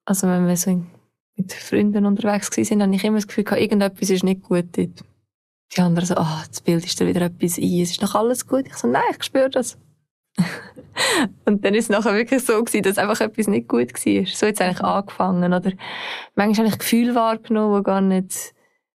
[0.04, 0.82] also wenn wir so
[1.36, 5.04] mit Freunden unterwegs waren, habe ich immer das Gefühl gehabt, irgendetwas ist nicht gut dort
[5.76, 8.46] die anderen so, ah, oh, jetzt bildest du wieder etwas ein, es ist noch alles
[8.46, 8.66] gut.
[8.66, 9.78] Ich so, nein, ich spüre das.
[11.44, 14.26] und dann ist es nachher wirklich so gewesen, dass einfach etwas nicht gut war.
[14.26, 15.52] So jetzt eigentlich angefangen.
[15.52, 15.72] Oder
[16.34, 18.54] manchmal habe ich Gefühl wahrgenommen, wo gar nicht,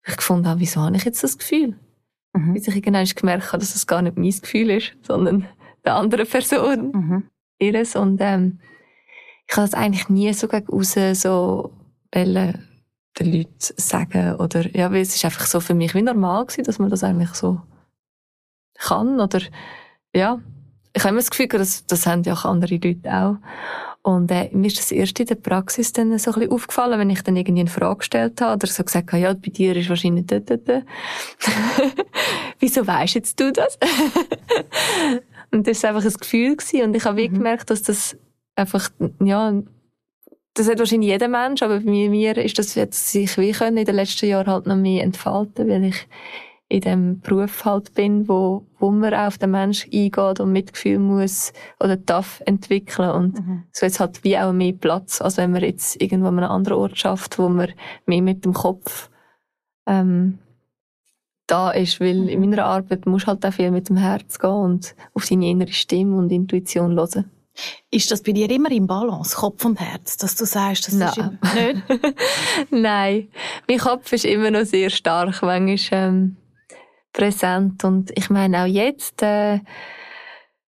[0.06, 1.78] ich gefunden habe, wieso habe ich jetzt das Gefühl?
[2.34, 2.54] Mhm.
[2.54, 5.46] Bis ich irgendwann gemerkt habe, dass es gar nicht mein Gefühl ist, sondern
[5.84, 6.90] der andere Person.
[6.92, 7.30] Mhm.
[7.58, 7.96] Ihres.
[7.96, 8.60] Und, ähm,
[9.48, 11.72] ich habe das eigentlich nie so gegen aussen so
[12.12, 12.67] wollen
[13.18, 16.64] den Leuten sagen oder, ja, weil es ist einfach so für mich wie normal gewesen,
[16.64, 17.60] dass man das eigentlich so
[18.78, 19.40] kann oder,
[20.14, 20.40] ja.
[20.94, 23.36] Ich habe immer das Gefühl, das, das haben ja auch andere Leute auch.
[24.02, 27.10] Und äh, mir ist das erst in der Praxis dann so ein bisschen aufgefallen, wenn
[27.10, 29.88] ich dann irgendwie eine Frage gestellt habe oder so gesagt habe, ja, bei dir ist
[29.90, 30.82] wahrscheinlich da, da, da.
[32.58, 33.78] Wieso weisst jetzt du das?
[35.50, 36.82] und das war einfach ein Gefühl gewesen.
[36.84, 37.34] und ich habe mhm.
[37.34, 38.16] gemerkt, dass das
[38.56, 38.88] einfach,
[39.22, 39.52] ja,
[40.58, 43.84] das hat wahrscheinlich jeder Mensch, aber bei mir ist das jetzt sich wie können in
[43.84, 46.08] den letzten Jahren halt noch mehr entfalten, weil ich
[46.68, 51.52] in dem Beruf halt bin, wo, wo man auf den Mensch eingeht und Mitgefühl muss
[51.80, 53.62] oder darf entwickeln und mhm.
[53.72, 56.78] so jetzt halt wie auch mehr Platz, als wenn man jetzt irgendwo an einem anderen
[56.78, 57.72] Ort schafft, wo man
[58.04, 59.08] mehr mit dem Kopf
[59.86, 60.38] ähm,
[61.46, 62.28] da ist, weil mhm.
[62.28, 65.72] in meiner Arbeit muss halt auch viel mit dem Herz gehen und auf seine innere
[65.72, 67.30] Stimme und Intuition hören.
[67.90, 71.38] Ist das bei dir immer im Balance, Kopf und Herz, dass du sagst, das Nein.
[71.42, 72.14] ist nicht?
[72.70, 73.28] Nein,
[73.68, 76.36] mein Kopf ist immer noch sehr stark, manchmal ähm,
[77.12, 79.60] präsent und ich meine auch jetzt, äh,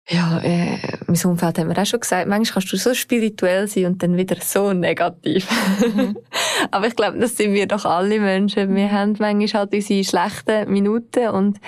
[0.06, 3.86] ja, äh, mein Umfeld hat mir auch schon gesagt, manchmal kannst du so spirituell sein
[3.86, 5.48] und dann wieder so negativ.
[5.80, 6.18] Mhm.
[6.70, 8.74] Aber ich glaube, das sind wir doch alle Menschen.
[8.74, 11.58] Wir haben manchmal halt unsere schlechten Minuten und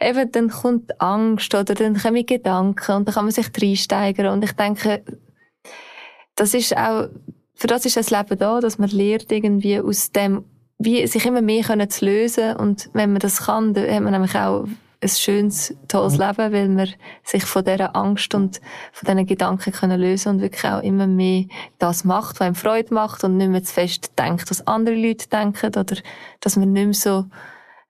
[0.00, 4.42] eben dann kommt Angst oder dann kommen Gedanken und dann kann man sich reinsteigern und
[4.42, 5.04] ich denke,
[6.34, 7.08] das ist auch,
[7.54, 10.44] für das ist das Leben da, dass man lernt irgendwie aus dem,
[10.78, 14.12] wie sich immer mehr können zu lösen und wenn man das kann, dann hat man
[14.12, 14.66] nämlich auch
[15.00, 16.20] ein schönes, tolles mhm.
[16.20, 16.88] Leben, weil man
[17.22, 18.60] sich von dieser Angst und
[18.92, 21.44] von diesen Gedanken können lösen und wirklich auch immer mehr
[21.78, 25.28] das macht, was einem Freude macht und nicht mehr zu fest denkt, was andere Leute
[25.28, 25.96] denken oder
[26.40, 27.26] dass man nicht mehr so,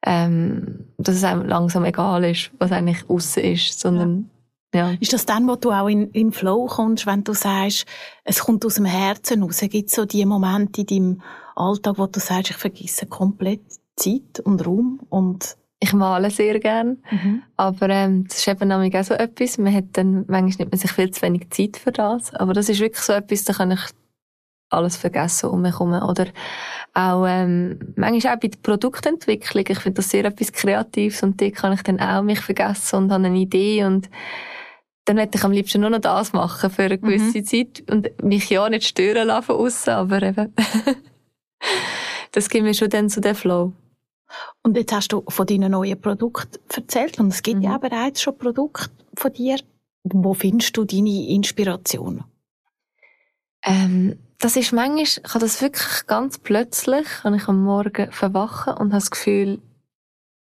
[0.05, 4.31] ähm, dass es einem langsam egal ist, was eigentlich außen ist, sondern
[4.75, 4.91] ja.
[5.01, 7.87] Ist das dann, wo du auch in, in Flow kommst, wenn du sagst,
[8.25, 9.61] es kommt aus dem Herzen raus?
[9.61, 11.23] Gibt es so die Momente in deinem
[11.55, 13.63] Alltag, wo du sagst, ich vergesse komplett
[13.97, 17.43] Zeit und Raum und ich male sehr gern, mhm.
[17.57, 19.59] aber ähm, das ist eben auch so etwas.
[19.59, 22.69] Man hat dann, manchmal nimmt man sich viel zu wenig Zeit für das, aber das
[22.69, 23.81] ist wirklich so etwas, da kann ich
[24.69, 25.93] alles vergessen um mich herum.
[25.93, 26.27] Oder
[26.95, 29.65] auch, ähm, manchmal auch bei der Produktentwicklung.
[29.69, 33.13] Ich finde das sehr etwas Kreatives und da kann ich dann auch mich vergessen und
[33.13, 34.11] habe eine Idee und
[35.05, 37.45] dann möchte ich am liebsten nur noch das machen für eine gewisse mhm.
[37.45, 40.53] Zeit und mich ja nicht stören lassen von aussen, aber eben,
[42.33, 43.73] das gibt mir schon dann so den Flow.
[44.63, 47.63] Und jetzt hast du von deinen neuen Produkten erzählt und es gibt mhm.
[47.63, 49.59] ja bereits schon Produkte von dir.
[50.05, 52.25] Wo findest du deine Inspiration?
[53.65, 58.71] Ähm, das ist manchmal, ich habe das wirklich ganz plötzlich, wenn ich am Morgen verwache
[58.71, 59.61] und habe das Gefühl,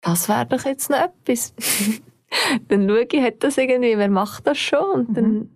[0.01, 1.55] das wäre doch jetzt noch etwas.
[2.69, 4.91] dann schaue ich, hat das irgendwie, wer macht das schon?
[4.91, 5.51] Und dann mhm.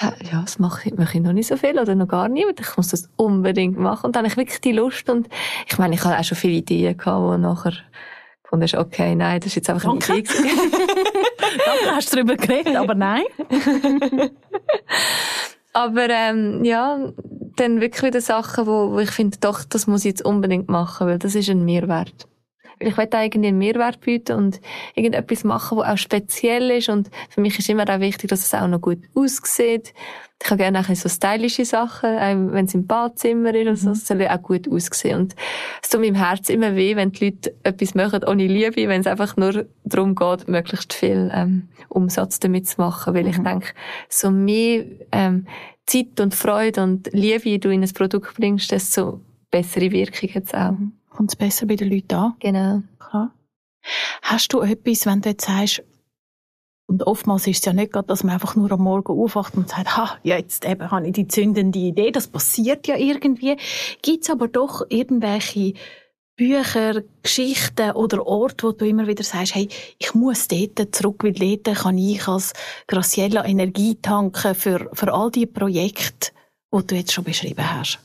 [0.00, 2.60] Ja, das mache ich, mache ich noch nicht so viel oder noch gar niemand.
[2.60, 4.06] Ich muss das unbedingt machen.
[4.06, 5.28] Und dann habe ich wirklich die Lust und
[5.66, 7.72] ich meine, ich habe auch schon viele Ideen gehabt, wo nachher
[8.42, 10.12] gefunden hast, okay, nein, das ist jetzt einfach Danke.
[10.12, 10.32] eine Idee.
[11.66, 13.24] Danke, hast du darüber geredet, aber nein.
[15.72, 17.12] Aber ähm, ja,
[17.56, 21.06] dann wirklich wieder Sachen, wo, wo ich finde, doch, das muss ich jetzt unbedingt machen,
[21.06, 22.26] weil das ist ein Mehrwert.
[22.80, 24.60] Ich will da irgendwie einen Mehrwert bieten und
[24.94, 28.54] irgendetwas machen, wo auch speziell ist und für mich ist immer auch wichtig, dass es
[28.54, 29.92] auch noch gut aussieht.
[30.42, 32.16] Ich habe gerne auch so stylische Sachen,
[32.52, 35.20] wenn es im Badzimmer ist, also, es soll auch gut aussehen.
[35.20, 35.36] Und
[35.82, 39.06] es tut meinem Herz immer weh, wenn die Leute etwas machen ohne Liebe, wenn es
[39.06, 43.12] einfach nur darum geht, möglichst viel ähm, Umsatz damit zu machen.
[43.12, 43.30] Weil mhm.
[43.30, 43.68] ich denke,
[44.08, 45.46] so mehr ähm,
[45.84, 50.54] Zeit und Freude und Liebe du in ein Produkt bringst, desto bessere Wirkung hat es
[50.54, 50.70] auch.
[50.70, 50.92] Mhm.
[51.20, 52.34] Kommt es besser bei den Leuten an?
[52.40, 52.82] Genau.
[52.98, 53.34] Klar.
[54.22, 55.82] Hast du etwas, wenn du jetzt sagst,
[56.86, 59.68] und oftmals ist es ja nicht gerade, dass man einfach nur am Morgen aufwacht und
[59.68, 62.10] sagt, ha, jetzt eben habe ich die zündende Idee.
[62.10, 63.58] Das passiert ja irgendwie.
[64.00, 65.74] Gibt es aber doch irgendwelche
[66.36, 71.34] Bücher, Geschichten oder Orte, wo du immer wieder sagst, hey, ich muss dort zurück, weil
[71.34, 72.54] dort kann ich als
[72.86, 76.32] Graciella Energie tanken für, für all die Projekte,
[76.74, 77.98] die du jetzt schon beschrieben hast.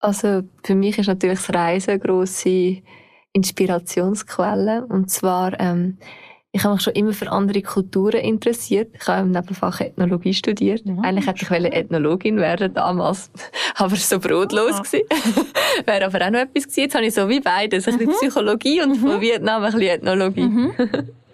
[0.00, 2.82] Also für mich ist natürlich das Reisen eine grosse
[3.32, 4.86] Inspirationsquelle.
[4.86, 5.98] Und zwar ähm,
[6.56, 8.94] ich habe mich schon immer für andere Kulturen interessiert.
[8.98, 10.82] Ich habe im Nebenfach Ethnologie studiert.
[10.86, 13.30] Ja, Eigentlich hätte ich wollte Ethnologin werden damals,
[13.74, 15.00] aber so brotlos ja.
[15.86, 16.80] Wäre aber auch noch etwas gewesen.
[16.80, 18.16] Jetzt habe ich so wie beides, ein bisschen mhm.
[18.16, 19.06] Psychologie und mhm.
[19.06, 20.48] von Vietnam ein bisschen Ethnologie.
[20.48, 20.72] Mhm.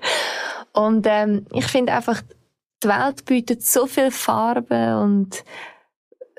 [0.72, 2.20] und ähm, ich finde einfach,
[2.82, 5.44] die Welt bietet so viel Farben und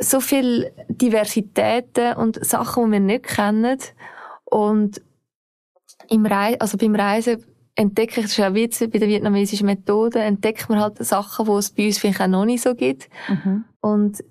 [0.04, 3.78] so viel Diversitäten und Sachen, die wir nicht kennen.
[4.46, 5.02] Und
[6.10, 7.44] im Reis also beim Reisen
[7.76, 11.58] entdecke ich, das ist auch witzig, bei der vietnamesischen Methode, entdeckt man halt Sachen, die
[11.58, 13.10] es bei uns vielleicht auch noch nicht so gibt.
[13.28, 13.66] Mhm.
[13.82, 14.24] Und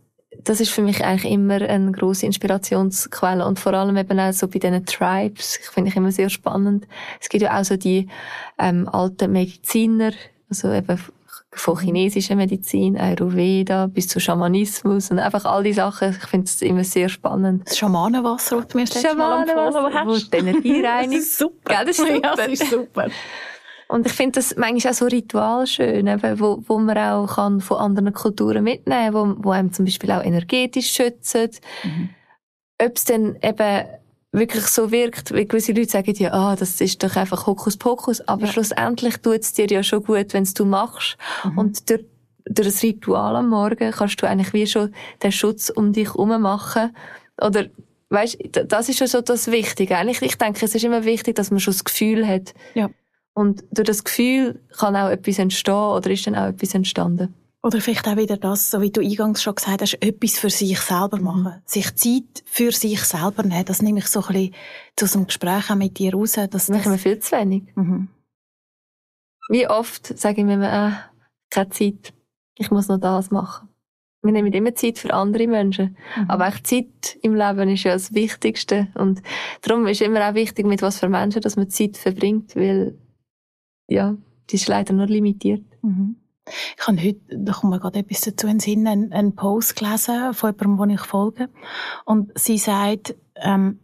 [0.45, 4.49] das ist für mich eigentlich immer eine große Inspirationsquelle und vor allem eben auch so
[4.49, 6.87] bei diesen Tribes, ich finde ich immer sehr spannend.
[7.21, 8.09] Es gibt ja auch so die
[8.59, 10.13] ähm, alten Mediziner,
[10.49, 10.99] also eben
[11.55, 16.11] von chinesischer Medizin, Ayurveda bis zu Schamanismus und einfach all die Sachen.
[16.11, 17.69] Ich finde es immer sehr spannend.
[17.69, 21.13] Das Schamanenwasser, das du mir das Schamanenwasser, wo die Energie reinigt.
[21.21, 21.75] das ist super.
[21.75, 22.23] Gell, das ist super.
[22.23, 23.09] Ja, das ist super.
[23.89, 27.61] Und ich finde das manchmal auch so Ritual schön, eben, wo, wo man auch kann
[27.61, 31.51] von anderen Kulturen mitnehmen kann, wo, wo einem zum Beispiel auch energetisch schützen.
[31.85, 32.09] Mhm.
[32.83, 33.85] Ob es dann eben
[34.33, 38.47] wirklich so wirkt, wie gewisse Leute sagen ja, ah, das ist doch einfach Hokuspokus, aber
[38.47, 38.53] ja.
[38.53, 41.19] schlussendlich tut es dir ja schon gut, wenn es du machst.
[41.45, 41.59] Mhm.
[41.59, 42.05] Und durch,
[42.47, 46.41] durch das Ritual am Morgen kannst du eigentlich wie schon den Schutz um dich herum
[46.41, 46.97] machen.
[47.41, 47.67] Oder,
[48.09, 49.99] weißt, das ist schon so das Wichtige.
[49.99, 52.55] Eigentlich, ich denke, es ist immer wichtig, dass man schon das Gefühl hat.
[52.75, 52.89] Ja.
[53.35, 57.35] Und durch das Gefühl kann auch etwas entstehen oder ist dann auch etwas entstanden.
[57.65, 60.81] Oder vielleicht auch wieder das, so wie du eingangs schon gesagt hast, etwas für sich
[60.81, 61.25] selber mhm.
[61.25, 61.43] machen.
[61.45, 61.63] Mhm.
[61.65, 63.65] Sich Zeit für sich selber nehmen.
[63.65, 64.55] Das nehme ich so ein bisschen
[64.97, 66.33] zu so einem Gespräch auch mit dir raus.
[66.33, 67.65] Dass das machen wir viel zu wenig.
[67.77, 68.09] Mhm.
[69.49, 70.93] Wie oft sage ich mir, äh,
[71.51, 72.13] keine Zeit.
[72.57, 73.69] Ich muss noch das machen.
[74.23, 75.97] Wir nehmen immer Zeit für andere Menschen.
[76.17, 76.31] Mhm.
[76.31, 78.89] Aber auch Zeit im Leben ist ja das Wichtigste.
[78.95, 79.23] Und
[79.63, 82.99] darum ist immer auch wichtig, mit was für Menschen, dass man Zeit verbringt, weil,
[83.89, 84.17] ja,
[84.51, 85.65] die ist leider nur limitiert.
[85.83, 86.17] Mhm.
[86.49, 89.77] Ich habe heute, da kommt mir gerade etwas dazu in den Sinn, einen, einen Post
[89.77, 91.49] gelesen von jemandem, den ich folge.
[92.05, 93.79] Und sie sagt, ähm,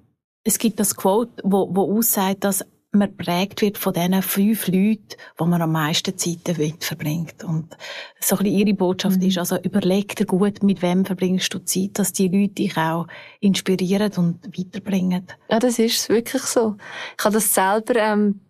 [0.44, 5.16] es gibt das Quote, wo, wo aussagt, dass man prägt wird von diesen fünf Leuten,
[5.36, 7.44] wo man am meisten Zeit damit verbringt.
[7.44, 7.76] Und
[8.18, 9.28] so ein bisschen ihre Botschaft mhm.
[9.28, 13.06] ist, also überleg dir gut, mit wem verbringst du Zeit, dass die Leute dich auch
[13.40, 15.26] inspirieren und weiterbringen.
[15.50, 16.76] Ja, das ist wirklich so.
[17.18, 18.40] Ich habe das selber ähm,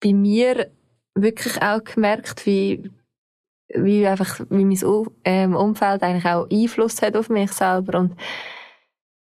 [0.00, 0.70] bei mir
[1.14, 2.90] wirklich auch gemerkt, wie
[3.74, 8.16] wie einfach, wie mein ähm, Umfeld eigentlich auch Einfluss hat auf mich selber und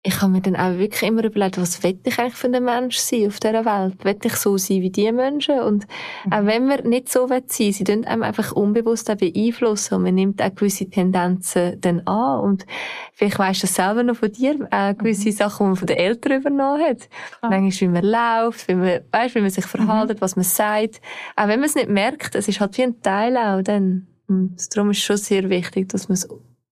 [0.05, 2.97] ich habe mir dann auch wirklich immer überlegt, was will ich eigentlich für ein Mensch
[2.97, 4.05] sein auf dieser Welt?
[4.05, 5.61] Will ich so sein wie die Menschen?
[5.61, 5.87] Und
[6.25, 6.33] mhm.
[6.33, 10.17] auch wenn wir nicht so sein sie tun einem einfach unbewusst auch beeinflussen und man
[10.17, 12.67] nimmt auch gewisse Tendenzen dann an und
[13.13, 15.33] vielleicht weisst du das selber noch von dir, auch gewisse mhm.
[15.33, 17.09] Sachen, die man von den Eltern übernommen hat.
[17.41, 17.51] Ah.
[17.51, 20.21] Manchmal, wie man läuft, wie man, weißt, wie man sich verhält, mhm.
[20.21, 21.01] was man sagt.
[21.37, 24.09] Auch wenn man es nicht merkt, es ist halt wie ein Teil auch dann.
[24.33, 26.29] Und darum ist es schon sehr wichtig, dass man das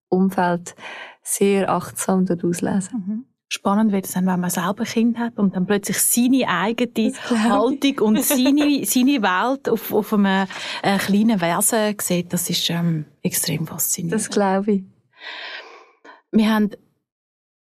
[0.09, 0.75] Umfeld
[1.23, 3.05] sehr achtsam dort auslesen.
[3.07, 3.25] Mhm.
[3.53, 7.99] Spannend wird es dann, wenn man selber Kind hat und dann plötzlich seine eigene Haltung
[7.99, 10.47] und seine, seine Welt auf, auf einem
[10.83, 12.33] äh, kleinen Wesen sieht.
[12.33, 14.15] Das ist ähm, extrem faszinierend.
[14.15, 14.85] Das glaube ich.
[16.31, 16.77] Wir haben die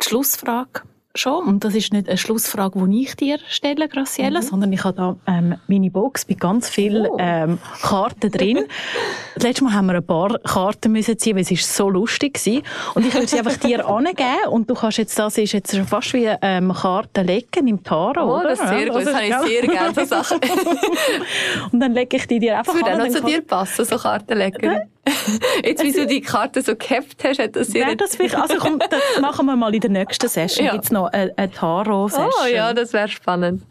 [0.02, 0.82] Schlussfrage
[1.18, 1.46] schon.
[1.46, 4.46] Und das ist nicht eine Schlussfrage, die ich dir stelle, Graciela, mhm.
[4.46, 7.18] sondern ich habe da ähm, meine Box mit ganz vielen oh.
[7.20, 8.66] ähm, Karten drin.
[9.36, 12.62] Letztes Mal haben wir ein paar Karten müssen ziehen, weil es ist so lustig war.
[12.96, 16.14] Und ich würde sie einfach dir angeben und du kannst jetzt, das ist jetzt fast
[16.14, 18.50] wie ähm, Karten legen im Tarot, Oh, oder?
[18.50, 20.40] das ist sehr gut, das, das habe ich sehr gerne, so Sachen.
[21.72, 22.80] und dann lege ich die dir einfach an.
[22.80, 24.82] Das würde auch noch zu dir passen, so Karten legen.
[25.64, 27.74] Jetzt, wie du die Karte so gehabt hast, hat das.
[27.74, 30.66] Ja, das vielleicht, also komm, das machen wir mal in der nächsten Session.
[30.66, 30.74] Ja.
[30.74, 32.32] Gibt's noch eine, eine Tarot-Session.
[32.44, 33.64] Oh ja, das wäre spannend.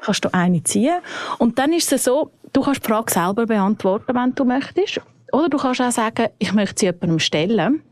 [0.00, 0.98] Kannst du eine ziehen.
[1.38, 5.00] Und dann ist es so, du kannst die Frage selber beantworten, wenn du möchtest.
[5.32, 7.82] Oder du kannst auch sagen, ich möchte sie jemandem stellen.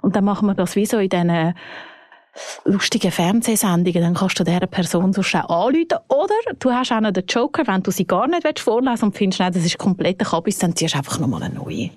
[0.00, 1.54] Und dann machen wir das wie so in diesen
[2.64, 5.98] lustigen Fernsehsendungen, dann kannst du dieser Person so schnell anrufen.
[6.08, 9.16] Oder du hast auch noch den Joker, wenn du sie gar nicht vorlesen willst und
[9.16, 11.90] findest, nein, das ist kompletter Kabis, dann ziehst du einfach nochmal eine neue.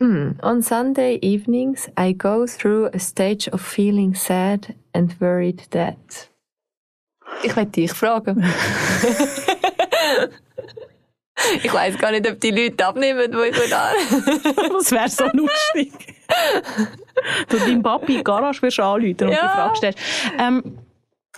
[0.00, 0.32] Hmm.
[0.42, 6.28] On Sunday evenings, I go through a stage of feeling sad and worried that.
[7.44, 8.42] Ich werde dich fragen.
[11.62, 13.92] ich weiß gar nicht, ob die Leute abnehmen, wo ich da.
[14.72, 15.92] das wäre so lustig.
[17.48, 19.42] du deinem Papi in die Garage wirst anrufen und ja.
[19.42, 19.98] die Frage stellst.
[20.38, 20.78] Ähm,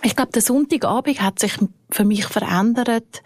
[0.03, 1.53] ich glaube, der Sonntagabend hat sich
[1.89, 3.23] für mich verändert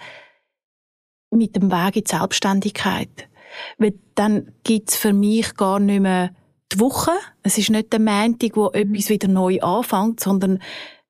[1.32, 3.28] mit dem Weg in die Selbstständigkeit.
[3.78, 6.32] Weil dann gibt's für mich gar nicht mehr
[6.72, 7.12] die Woche.
[7.44, 10.60] Es ist nicht der Montag, wo etwas wieder neu anfängt, sondern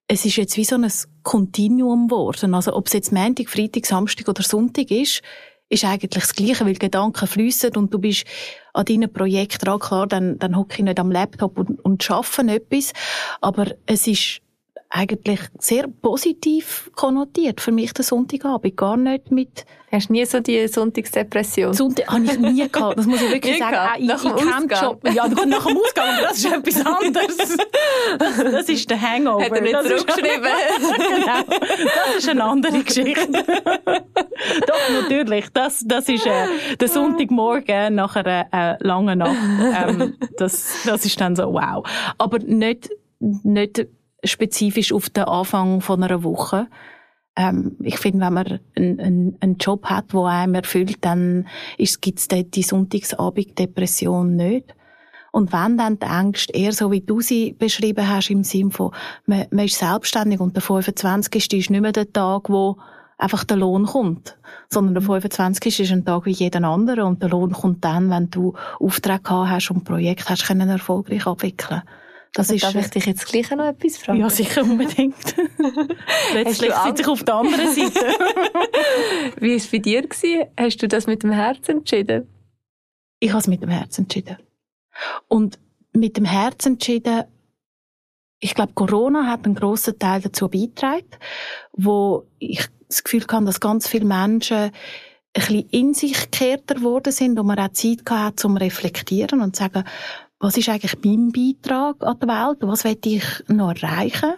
[0.08, 0.92] es ist jetzt wie so ein
[1.24, 2.54] Kontinuum geworden.
[2.56, 5.22] Also ob es jetzt Montag, Freitag, Samstag oder Sonntag ist,
[5.70, 8.26] ist eigentlich das Gleiche, weil Gedanken fließen und du bist
[8.74, 9.80] an deinem Projekt dran.
[9.80, 12.94] Klar, dann, dann hocke ich nicht am Laptop und, und schaffe etwas.
[13.40, 14.42] Aber es ist
[14.91, 18.75] eigentlich sehr positiv konnotiert für mich der Sonntagabend.
[18.75, 19.65] Gar nicht mit...
[19.91, 21.73] Hast du nie so die Sonntagsdepression?
[21.73, 22.97] Sonntag habe ich nie gehabt.
[22.97, 23.75] Das muss ich wirklich sagen.
[23.75, 24.99] Ah, ich, nach dem ich Ausgang?
[25.04, 27.38] Schon, ja, gut, nach dem Ausgang, aber das ist etwas anderes.
[28.17, 29.45] Das, das ist der Hangover.
[29.45, 30.41] Hat er nicht das zurückgeschrieben?
[30.97, 31.43] genau.
[31.47, 33.28] Das ist eine andere Geschichte.
[34.67, 35.45] Doch, natürlich.
[35.54, 36.47] Das, das ist äh,
[36.80, 39.36] der Sonntagmorgen nach einer äh, langen Nacht.
[39.60, 41.86] Ähm, das, das ist dann so wow.
[42.17, 43.88] Aber nicht, nicht
[44.24, 46.68] spezifisch auf den Anfang von einer Woche.
[47.36, 52.20] Ähm, ich finde, wenn man einen, einen, einen Job hat, der einem erfüllt, dann gibt
[52.20, 54.76] es die Sonntagsabend-Depression nicht.
[55.32, 58.92] Und wenn dann die Ängste eher so, wie du sie beschrieben hast, im Sinne von,
[59.26, 61.54] man, man ist selbstständig und der 25.
[61.54, 62.78] ist nicht mehr der Tag, wo
[63.20, 64.38] einfach der Lohn kommt,
[64.70, 65.80] sondern der 25.
[65.80, 69.70] ist ein Tag wie jeder andere und der Lohn kommt dann, wenn du Aufträge hast
[69.70, 71.84] und Projekt hast können erfolgreich abwickeln.
[72.34, 74.20] Das ist, darf ich dich jetzt gleich noch etwas fragen?
[74.20, 75.15] Ja, sicher, unbedingt.
[76.34, 78.00] Letztlich sitze ich auf der anderen Seite.
[79.39, 80.04] Wie war es bei dir?
[80.04, 80.46] Gewesen?
[80.58, 82.28] Hast du das mit dem Herz entschieden?
[83.20, 84.38] Ich habe es mit dem Herz entschieden.
[85.28, 85.60] Und
[85.92, 87.24] mit dem Herz entschieden,
[88.39, 91.10] ich glaube, Corona hat einen grossen Teil dazu beigetragen,
[91.74, 94.72] wo ich das Gefühl habe, dass ganz viele Menschen ein
[95.34, 99.63] bisschen in sich gekehrter geworden sind und man auch Zeit hatte, zum Reflektieren und zu
[99.63, 99.84] sagen,
[100.41, 102.58] was ist eigentlich mein Beitrag an der Welt?
[102.62, 104.36] Was will ich noch erreichen?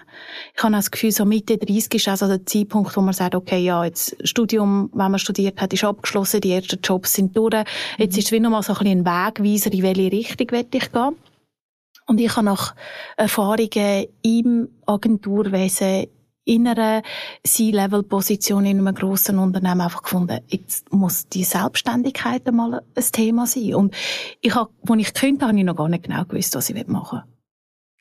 [0.55, 3.59] Ich habe das Gefühl, so Mitte 30 ist also der Zeitpunkt, wo man sagt, okay,
[3.59, 7.53] ja, jetzt Studium, wenn man studiert hat, ist abgeschlossen, die ersten Jobs sind durch.
[7.99, 10.91] Jetzt ist es wie nochmal so ein bisschen ein Wegweiser, in welche Richtung will ich
[10.91, 11.15] gehen.
[12.07, 12.75] Und ich habe nach
[13.15, 16.07] Erfahrungen im Agenturwesen
[16.43, 17.03] in einer
[17.43, 23.75] C-Level-Position in einem grossen Unternehmen einfach gefunden, jetzt muss die Selbstständigkeit einmal ein Thema sein.
[23.75, 23.95] Und
[24.41, 27.19] ich habe, als ich könnte, habe ich noch gar nicht genau gewusst, was ich machen
[27.19, 27.31] will.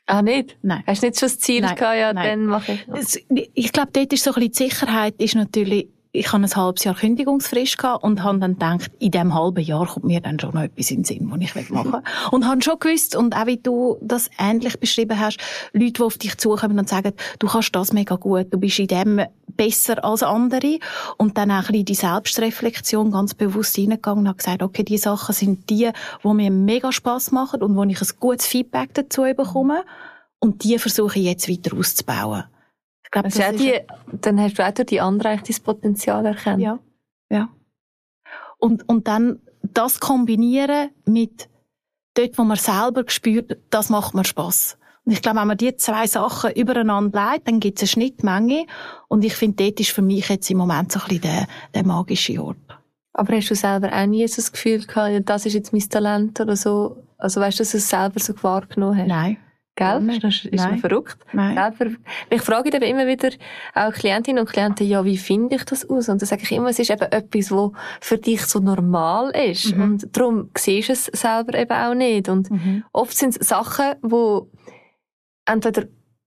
[0.06, 0.56] Ah, nicht?
[0.62, 0.82] Nein.
[0.86, 1.76] Hast du nicht schon das Ziel Nein.
[1.76, 2.40] gehabt, ja, Nein.
[2.40, 3.50] dann mache ich.
[3.54, 6.84] Ich glaube, dort ist so ein bisschen die Sicherheit, ist natürlich, ich habe ein halbes
[6.84, 10.54] Jahr Kündigungsfrist gehabt und habe dann gedacht, in diesem halben Jahr kommt mir dann schon
[10.54, 12.02] noch etwas in den Sinn, was ich machen will.
[12.32, 15.38] und habe schon gewusst, und auch wie du das ähnlich beschrieben hast,
[15.72, 18.88] Leute, die auf dich zukommen und sagen, du kannst das mega gut, du bist in
[18.88, 19.20] dem
[19.56, 20.78] besser als andere.
[21.16, 24.98] Und dann auch ein bisschen die Selbstreflexion ganz bewusst reingegangen und habe gesagt, okay, die
[24.98, 25.90] Sachen sind die,
[26.24, 29.84] die mir mega Spass machen und wo ich ein gutes Feedback dazu bekomme.
[30.38, 32.44] Und die versuche ich jetzt weiter auszubauen.
[33.10, 33.74] Ich glaube, das das die,
[34.20, 36.62] dann hast du auch durch die anderen eigentlich dein Potenzial erkannt.
[36.62, 36.78] Ja,
[37.28, 37.48] ja.
[38.58, 41.48] Und, und dann das kombinieren mit
[42.14, 44.78] dort, wo man selber spürt, das macht mir Spass.
[45.04, 48.66] Und ich glaube, wenn man die zwei Sachen übereinander legt, dann gibt es eine Schnittmenge.
[49.08, 51.84] Und ich finde, dort ist für mich jetzt im Moment so ein bisschen der, der
[51.84, 52.58] magische Ort.
[53.12, 56.38] Aber hast du selber auch nie so das Gefühl gehabt, das ist jetzt mein Talent
[56.40, 57.02] oder so?
[57.18, 59.08] Also weißt du, dass du es selber so wahrgenommen hast?
[59.08, 59.38] Nein.
[59.80, 60.00] Gell?
[60.00, 60.20] Nein.
[60.20, 60.74] Das ist Nein.
[60.74, 61.16] mir verrückt.
[61.32, 61.72] Nein.
[62.28, 63.30] Ich frage dann immer wieder
[63.74, 66.10] auch Klientinnen und Klienten, ja, wie finde ich das aus?
[66.10, 67.70] Und dann sage ich immer, es ist eben etwas, was
[68.02, 69.74] für dich so normal ist.
[69.74, 69.82] Mhm.
[69.82, 72.28] Und darum siehst du es selber eben auch nicht.
[72.28, 72.84] Und Mhm.
[72.92, 74.50] oft sind es Sachen, wo
[75.46, 75.84] entweder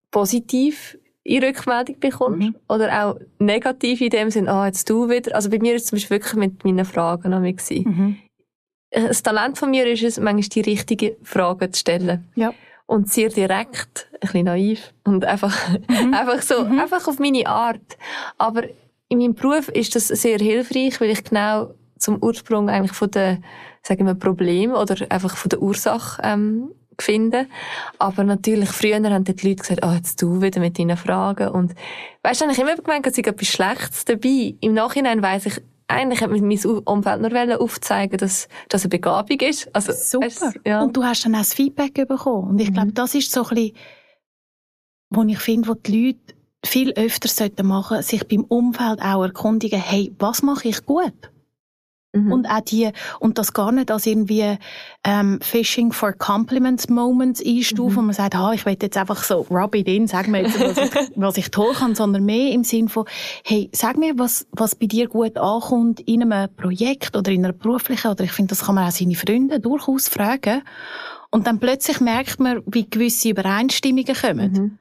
[0.10, 2.56] positiv in Rückmeldung bekommst mhm.
[2.68, 5.36] oder auch negativ in dem Sinn, ah, jetzt du wieder.
[5.36, 8.18] Also bei mir ist es zum Beispiel wirklich mit meinen Fragen noch mhm.
[8.90, 12.28] Das Talent von mir ist es, manchmal die richtigen Fragen zu stellen.
[12.34, 12.52] Ja.
[12.86, 15.58] Und sehr direkt, ein bisschen naiv und einfach,
[15.88, 16.14] mhm.
[16.14, 16.80] einfach so, mhm.
[16.80, 17.98] einfach auf meine Art.
[18.38, 18.64] Aber
[19.08, 23.40] in meinem Beruf ist das sehr hilfreich, weil ich genau zum Ursprung eigentlich von der,
[23.82, 27.48] sagen wir, Problem oder einfach von der Ursache ähm, finden.
[28.00, 31.50] Aber natürlich, früher haben die Leute gesagt, oh, jetzt du wieder mit deinen Fragen.
[31.50, 31.74] Und
[32.24, 34.56] weißt du, ich immer gemeint, es ist etwas Schlechtes dabei.
[34.60, 36.42] Im Nachhinein weiss ich, eigentlich hat mein
[36.86, 39.74] Umfeld nur aufzeigen, dass das eine Begabung ist.
[39.76, 40.28] Also, Super.
[40.28, 40.82] Weißt, ja.
[40.82, 42.52] Und du hast dann auch das Feedback bekommen.
[42.52, 42.74] Und ich mhm.
[42.74, 43.76] glaube, das ist so ein bisschen,
[45.10, 49.80] wo ich finde, wo die Leute viel öfter sollten machen, sich beim Umfeld auch erkundigen,
[49.80, 51.33] hey, was mache ich gut?
[52.14, 52.32] Mhm.
[52.32, 54.58] Und auch die, und das gar nicht als irgendwie
[55.04, 57.98] ähm, Fishing for Compliments Moments einstufen, mhm.
[57.98, 60.60] wo man sagt, ha, ich will jetzt einfach so rub it in, sag mir jetzt,
[60.60, 63.06] was ich, was ich toll kann, sondern mehr im Sinn von,
[63.44, 67.54] hey, sag mir, was, was bei dir gut ankommt in einem Projekt oder in einer
[67.54, 70.62] beruflichen, oder ich finde, das kann man auch seine Freunde durchaus fragen.
[71.32, 74.52] Und dann plötzlich merkt man, wie gewisse Übereinstimmungen kommen.
[74.52, 74.80] Mhm.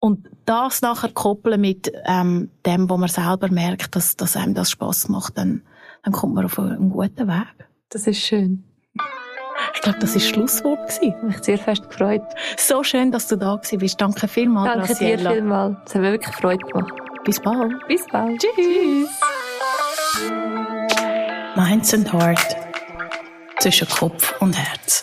[0.00, 4.72] Und das nachher koppeln mit ähm, dem, wo man selber merkt, dass, dass einem das
[4.72, 5.62] Spaß macht, dann,
[6.04, 7.46] dann kommt man auf einen guten Weg.
[7.88, 8.64] Das ist schön.
[9.74, 10.98] Ich glaube, das war das Schlusswort.
[11.02, 12.22] Ich habe mich sehr fest gefreut.
[12.56, 14.00] So schön, dass du da bist.
[14.00, 15.30] Danke vielmals, Danke Graciela.
[15.30, 15.76] dir vielmals.
[15.86, 16.92] Es hat mir wirklich Freude gemacht.
[17.24, 17.72] Bis bald.
[17.88, 18.40] Bis bald.
[18.40, 19.08] Tschüss.
[21.56, 22.56] Minds and Heart
[23.58, 25.02] zwischen Kopf und Herz.